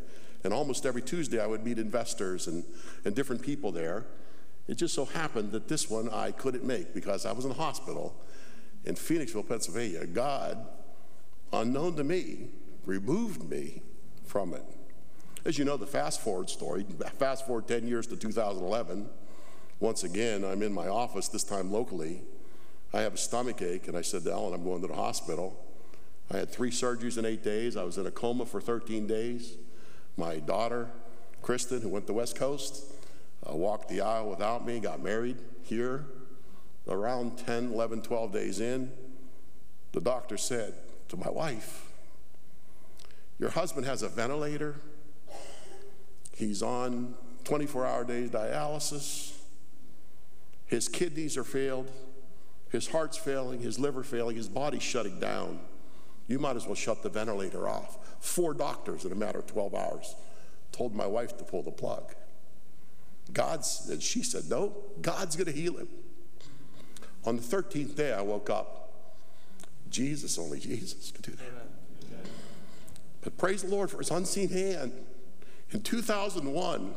[0.43, 2.65] And almost every Tuesday, I would meet investors and,
[3.05, 4.07] and different people there.
[4.67, 7.57] It just so happened that this one I couldn't make because I was in the
[7.57, 8.15] hospital
[8.85, 10.05] in Phoenixville, Pennsylvania.
[10.05, 10.67] God,
[11.53, 12.49] unknown to me,
[12.87, 13.83] removed me
[14.25, 14.65] from it.
[15.45, 16.85] As you know, the fast forward story,
[17.19, 19.09] fast forward 10 years to 2011.
[19.79, 22.21] Once again, I'm in my office, this time locally.
[22.93, 25.65] I have a stomach ache, and I said to Ellen, I'm going to the hospital.
[26.31, 27.77] I had three surgeries in eight days.
[27.77, 29.57] I was in a coma for 13 days.
[30.17, 30.91] My daughter,
[31.41, 32.85] Kristen, who went to the West Coast,
[33.49, 36.05] uh, walked the aisle without me, got married here.
[36.87, 38.91] Around 10, 11, 12 days in,
[39.93, 40.75] the doctor said
[41.09, 41.91] to my wife,
[43.39, 44.77] Your husband has a ventilator
[46.41, 47.15] He's on
[47.45, 49.37] 24 hour days dialysis.
[50.65, 51.91] His kidneys are failed.
[52.71, 53.61] His heart's failing.
[53.61, 54.37] His liver failing.
[54.37, 55.61] His body's shutting down.
[56.29, 57.99] You might as well shut the ventilator off.
[58.21, 60.15] Four doctors in a matter of 12 hours
[60.73, 62.15] told my wife to pull the plug.
[63.33, 65.89] God's, and she said, No, God's going to heal him.
[67.27, 68.93] On the 13th day, I woke up.
[69.91, 72.17] Jesus, only Jesus could do that.
[73.21, 74.93] But praise the Lord for his unseen hand.
[75.73, 76.95] In 2001,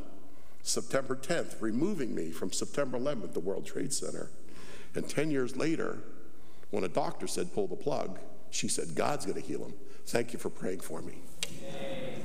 [0.64, 4.32] September 10th, removing me from September 11th, the World Trade Center.
[4.96, 6.00] And 10 years later,
[6.72, 8.20] when a doctor said, pull the plug,
[8.50, 9.74] she said, God's going to heal him.
[10.08, 11.22] Thank you for praying for me.
[11.68, 12.22] Amen.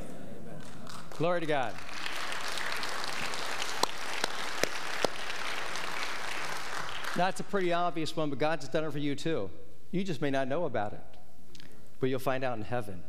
[1.11, 1.75] Glory to God.
[7.15, 9.51] That's a pretty obvious one, but God's done it for you too.
[9.91, 11.01] You just may not know about it,
[12.01, 13.03] but you'll find out in heaven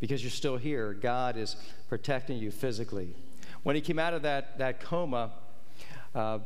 [0.00, 0.94] because you're still here.
[0.94, 1.56] God is
[1.88, 3.14] protecting you physically.
[3.62, 5.32] When he came out of that, that coma,
[6.14, 6.38] uh,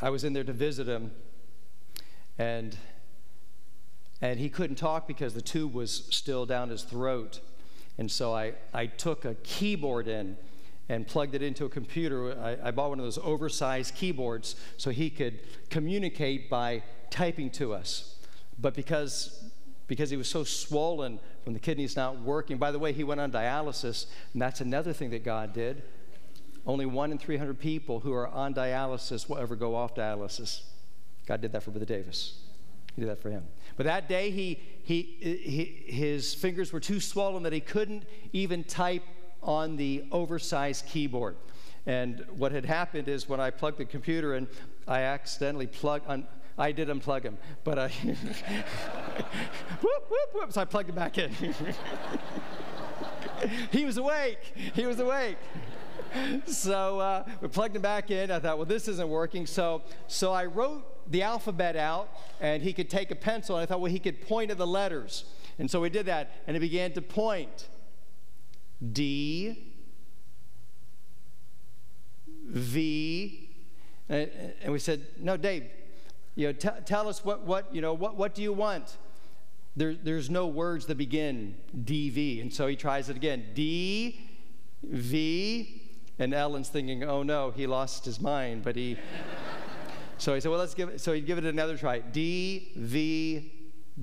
[0.00, 1.10] I was in there to visit him,
[2.38, 2.76] and,
[4.20, 7.40] and he couldn't talk because the tube was still down his throat.
[7.96, 10.36] And so I, I took a keyboard in
[10.90, 12.38] and plugged it into a computer.
[12.38, 15.40] I, I bought one of those oversized keyboards so he could
[15.70, 18.16] communicate by typing to us.
[18.58, 19.45] But because
[19.86, 22.58] because he was so swollen from the kidneys not working.
[22.58, 25.82] By the way, he went on dialysis, and that's another thing that God did.
[26.66, 30.62] Only one in 300 people who are on dialysis will ever go off dialysis.
[31.26, 32.40] God did that for Brother Davis.
[32.94, 33.44] He did that for him.
[33.76, 38.64] But that day, he, he, he, his fingers were too swollen that he couldn't even
[38.64, 39.02] type
[39.42, 41.36] on the oversized keyboard.
[41.86, 44.48] And what had happened is when I plugged the computer in,
[44.88, 46.26] I accidentally plugged, on,
[46.58, 47.88] I did unplug him, but I,
[49.80, 51.30] whoop, whoop, whoop, so I plugged him back in.
[53.70, 54.40] he was awake.
[54.74, 55.36] He was awake.
[56.46, 58.30] So uh, we plugged him back in.
[58.30, 59.46] I thought, well, this isn't working.
[59.46, 62.08] So, so I wrote the alphabet out,
[62.40, 63.56] and he could take a pencil.
[63.56, 65.24] And I thought, well, he could point at the letters.
[65.58, 67.68] And so we did that, and he began to point.
[68.92, 69.72] D,
[72.46, 73.50] V,
[74.08, 74.30] and,
[74.62, 75.64] and we said, no, Dave,
[76.36, 78.98] you know, t- tell us what, what, you know, what, what do you want?
[79.74, 82.40] There, there's no words that begin DV.
[82.40, 84.20] And so he tries it again D,
[84.82, 85.82] V,
[86.18, 88.62] and Ellen's thinking, oh no, he lost his mind.
[88.62, 88.98] But he,
[90.18, 93.52] so he said, well, let's give it, so he'd give it another try D, V,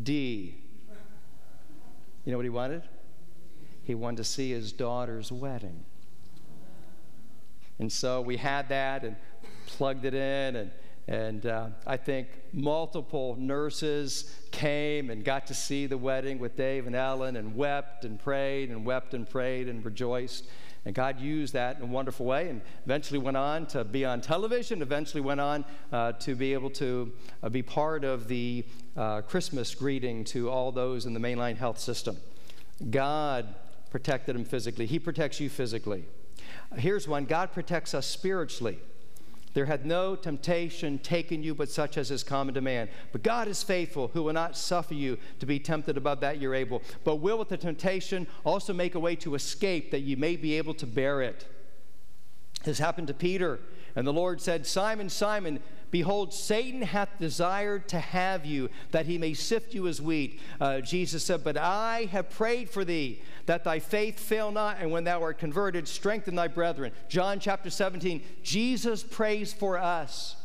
[0.01, 0.57] D.
[2.26, 2.84] You know what he wanted?
[3.84, 5.84] He wanted to see his daughter's wedding.
[7.80, 9.15] And so we had that and
[9.68, 10.72] plugged it in and
[11.07, 16.88] and uh, I think multiple nurses came and got to see the wedding with Dave
[16.88, 20.45] and Ellen and wept and prayed and wept and prayed and rejoiced.
[20.85, 24.21] And God used that in a wonderful way and eventually went on to be on
[24.21, 27.11] television, eventually went on uh, to be able to
[27.41, 28.65] uh, be part of the
[28.95, 32.17] uh, Christmas greeting to all those in the mainline health system.
[32.89, 33.55] God
[33.91, 36.05] protected him physically, He protects you physically.
[36.75, 38.80] Here's one God protects us spiritually.
[39.53, 42.89] There hath no temptation taken you but such as is common to man.
[43.11, 46.55] But God is faithful, who will not suffer you to be tempted above that you're
[46.55, 50.35] able, but will with the temptation also make a way to escape that you may
[50.35, 51.47] be able to bear it.
[52.64, 53.60] This happened to Peter.
[53.95, 55.60] And the Lord said, Simon, Simon,
[55.91, 60.40] behold, Satan hath desired to have you, that he may sift you as wheat.
[60.60, 64.91] Uh, Jesus said, But I have prayed for thee, that thy faith fail not, and
[64.91, 66.91] when thou art converted, strengthen thy brethren.
[67.07, 70.38] John chapter 17, Jesus prays for us.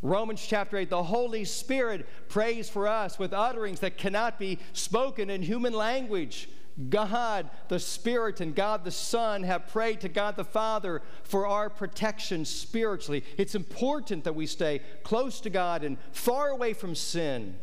[0.00, 5.30] Romans chapter 8, the Holy Spirit prays for us with utterings that cannot be spoken
[5.30, 6.48] in human language.
[6.90, 11.70] God the Spirit and God the Son have prayed to God the Father for our
[11.70, 13.24] protection spiritually.
[13.36, 17.56] It's important that we stay close to God and far away from sin.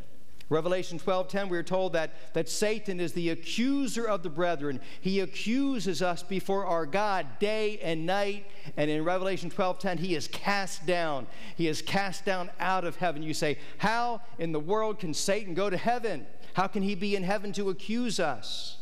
[0.51, 4.81] Revelation 12:10 we are told that that Satan is the accuser of the brethren.
[4.99, 8.45] He accuses us before our God day and night.
[8.75, 11.27] And in Revelation 12:10 he is cast down.
[11.55, 13.23] He is cast down out of heaven.
[13.23, 16.27] You say, "How in the world can Satan go to heaven?
[16.53, 18.80] How can he be in heaven to accuse us?"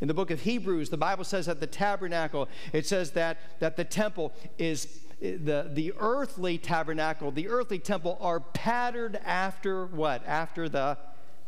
[0.00, 3.76] In the book of Hebrews, the Bible says that the tabernacle, it says that, that
[3.76, 10.26] the temple is the, the earthly tabernacle, the earthly temple are patterned after what?
[10.26, 10.96] After the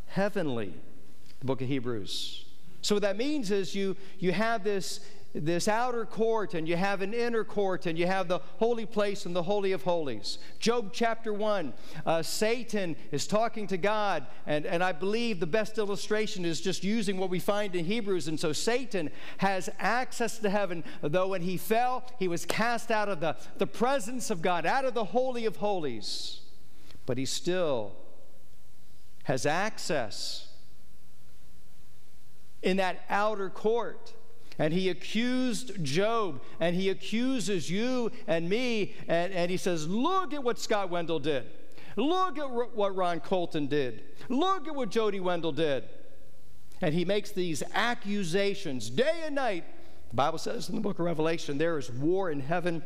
[0.06, 0.74] heavenly.
[1.40, 2.44] The book of Hebrews.
[2.82, 5.00] So what that means is you, you have this
[5.34, 9.24] this outer court and you have an inner court and you have the holy place
[9.24, 10.38] and the holy of holies.
[10.58, 11.72] Job chapter 1
[12.04, 16.84] uh, satan is talking to god and, and i believe the best illustration is just
[16.84, 18.28] using what we find in hebrews.
[18.28, 23.08] And so satan has access to heaven though when he fell he was cast out
[23.08, 26.40] of the, the presence of god out of the holy of holies.
[27.06, 27.92] But he still
[29.24, 30.48] has access
[32.62, 34.14] in that outer court
[34.58, 40.32] and he accused Job, and he accuses you and me, and, and he says, Look
[40.34, 41.44] at what Scott Wendell did.
[41.96, 44.02] Look at what Ron Colton did.
[44.28, 45.84] Look at what Jody Wendell did.
[46.80, 49.64] And he makes these accusations day and night.
[50.10, 52.82] The Bible says in the book of Revelation, there is war in heaven,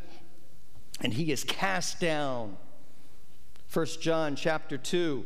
[1.00, 2.56] and he is cast down.
[3.72, 5.24] 1 John chapter 2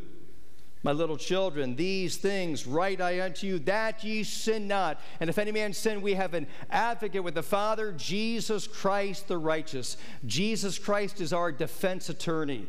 [0.82, 5.01] my little children, these things write I unto you, that ye sin not.
[5.20, 9.39] And if any man sin, we have an advocate with the Father, Jesus Christ the
[9.39, 9.98] righteous.
[10.24, 12.66] Jesus Christ is our defense attorney.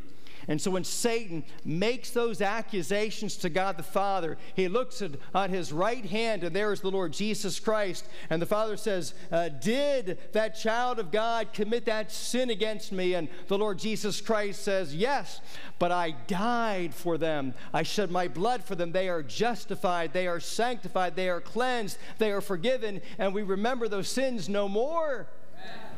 [0.48, 5.50] And so when Satan makes those accusations to God the Father, he looks at, on
[5.50, 8.06] his right hand, and there is the Lord Jesus Christ.
[8.30, 13.14] And the Father says, uh, Did that child of God commit that sin against me?
[13.14, 15.42] And the Lord Jesus Christ says, Yes,
[15.80, 17.54] but I died for them.
[17.74, 18.92] I shed my blood for them.
[18.92, 23.88] They are justified, they are sanctified, they are cleansed, they are forgiven, and we remember
[23.88, 25.28] those sins no more.
[25.58, 25.92] Amen.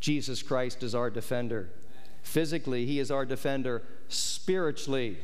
[0.00, 1.70] Jesus Christ is our defender.
[2.22, 3.82] Physically, He is our defender.
[4.08, 5.18] Spiritually,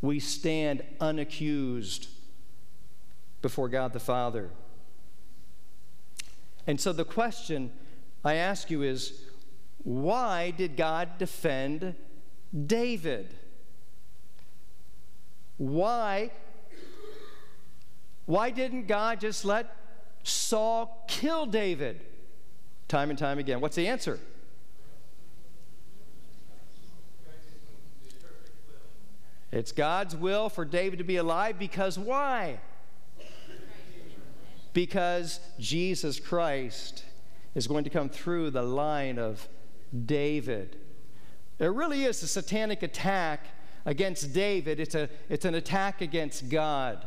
[0.00, 2.08] we stand unaccused
[3.42, 4.50] before God the Father.
[6.66, 7.70] And so the question
[8.24, 9.22] I ask you is
[9.84, 11.94] why did God defend
[12.66, 13.34] David?
[15.58, 16.32] Why?
[18.26, 19.76] Why didn't God just let
[20.24, 22.00] Saul kill David
[22.88, 23.60] time and time again?
[23.60, 24.18] What's the answer?
[29.52, 32.58] It's God's will for David to be alive because why?
[34.72, 37.04] Because Jesus Christ
[37.54, 39.48] is going to come through the line of
[40.04, 40.76] David.
[41.58, 43.46] It really is a satanic attack
[43.86, 47.06] against David, it's, a, it's an attack against God.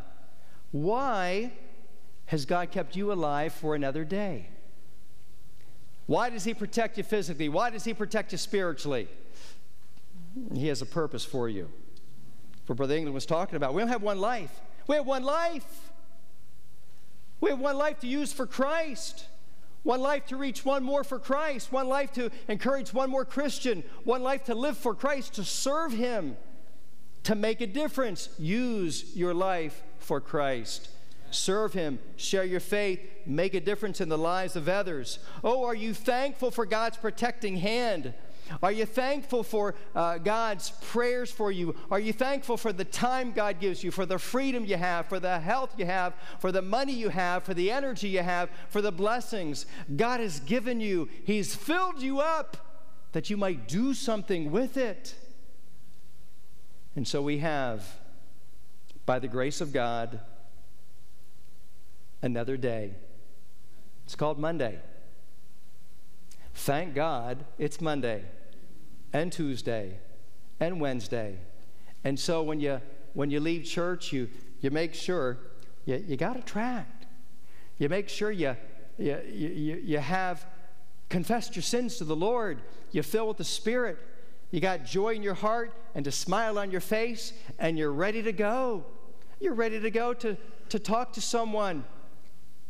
[0.71, 1.51] Why
[2.27, 4.47] has God kept you alive for another day?
[6.05, 7.49] Why does He protect you physically?
[7.49, 9.09] Why does He protect you spiritually?
[10.55, 11.69] He has a purpose for you
[12.69, 13.73] what Brother England was talking about.
[13.73, 14.61] We don't have one life.
[14.87, 15.91] We have one life.
[17.41, 19.25] We have one life to use for Christ.
[19.83, 21.71] One life to reach one more for Christ.
[21.71, 23.83] One life to encourage one more Christian.
[24.03, 26.37] One life to live for Christ, to serve Him,
[27.23, 28.29] to make a difference.
[28.37, 30.89] Use your life for Christ.
[31.31, 35.19] Serve Him, share your faith, make a difference in the lives of others.
[35.43, 38.13] Oh, are you thankful for God's protecting hand?
[38.61, 41.75] Are you thankful for uh, God's prayers for you?
[41.91, 45.19] Are you thankful for the time God gives you, for the freedom you have, for
[45.19, 48.81] the health you have, for the money you have, for the energy you have, for
[48.81, 49.65] the blessings
[49.95, 51.09] God has given you?
[51.23, 52.57] He's filled you up
[53.11, 55.15] that you might do something with it.
[56.95, 57.85] And so we have,
[59.05, 60.19] by the grace of God,
[62.21, 62.93] another day.
[64.05, 64.79] It's called Monday.
[66.53, 68.25] Thank God it's Monday
[69.13, 69.99] and Tuesday
[70.59, 71.37] and Wednesday.
[72.03, 72.81] And so when you
[73.13, 74.29] when you leave church, you
[74.61, 75.37] you make sure
[75.85, 77.05] you, you got a tract.
[77.77, 78.55] You make sure you
[78.97, 80.45] you, you, you have
[81.09, 82.61] confessed your sins to the Lord.
[82.91, 83.97] You fill with the Spirit.
[84.51, 88.23] You got joy in your heart and a smile on your face, and you're ready
[88.23, 88.83] to go.
[89.39, 90.37] You're ready to go to,
[90.69, 91.85] to talk to someone,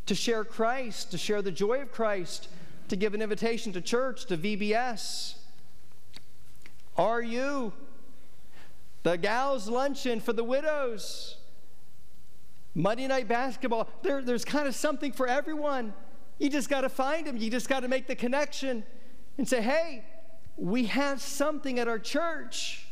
[0.05, 2.49] to share Christ, to share the joy of Christ,
[2.89, 5.35] to give an invitation to church, to VBS.
[6.99, 7.71] Are you?
[9.03, 11.37] The gals' luncheon for the widows.
[12.75, 13.87] Monday night basketball.
[14.03, 15.93] There, there's kind of something for everyone.
[16.39, 17.37] You just got to find them.
[17.37, 18.83] You just got to make the connection
[19.37, 20.03] and say, hey,
[20.57, 22.85] we have something at our church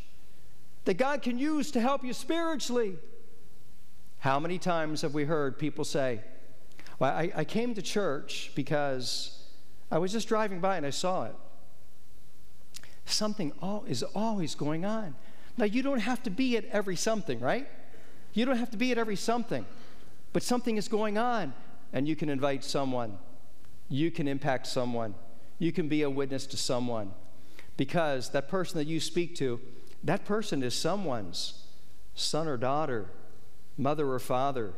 [0.86, 2.96] that God can use to help you spiritually.
[4.20, 6.22] How many times have we heard people say,
[6.98, 9.38] Well, I, I came to church because
[9.92, 11.36] I was just driving by and I saw it.
[13.08, 15.16] Something all, is always going on.
[15.58, 17.68] Now, you don't have to be at every something, right?
[18.34, 19.66] You don't have to be at every something,
[20.34, 21.54] but something is going on,
[21.94, 23.18] and you can invite someone.
[23.90, 25.16] You can impact someone.
[25.58, 27.14] You can be a witness to someone
[27.78, 29.60] because that person that you speak to,
[30.04, 31.66] that person is someone's
[32.14, 33.10] son or daughter,
[33.78, 34.74] mother or father,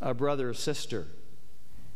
[0.00, 1.06] a brother or sister.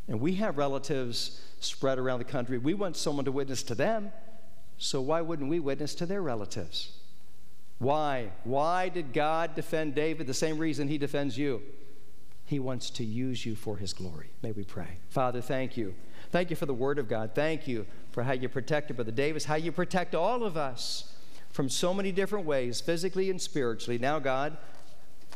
[0.06, 2.58] And we have relatives spread around the country.
[2.58, 4.12] We want someone to witness to them,
[4.78, 6.92] so why wouldn't we witness to their relatives?
[7.78, 8.30] Why?
[8.44, 10.26] Why did God defend David?
[10.26, 11.62] The same reason he defends you.
[12.46, 14.30] He wants to use you for his glory.
[14.42, 14.98] May we pray.
[15.08, 15.94] Father, thank you.
[16.30, 17.30] Thank you for the word of God.
[17.34, 21.14] Thank you for how you protected Brother Davis, how you protect all of us
[21.50, 23.98] from so many different ways, physically and spiritually.
[23.98, 24.56] Now, God,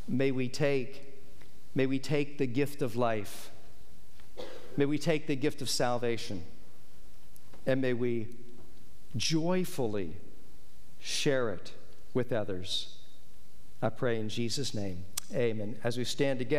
[0.07, 1.23] may we take,
[1.75, 3.51] may we take the gift of life.
[4.77, 6.43] May we take the gift of salvation.
[7.67, 8.29] And may we
[9.19, 10.17] joyfully
[10.99, 11.73] share it
[12.15, 12.97] with others.
[13.83, 15.05] I pray in Jesus' name.
[15.35, 15.77] Amen.
[15.85, 16.57] As we stand together,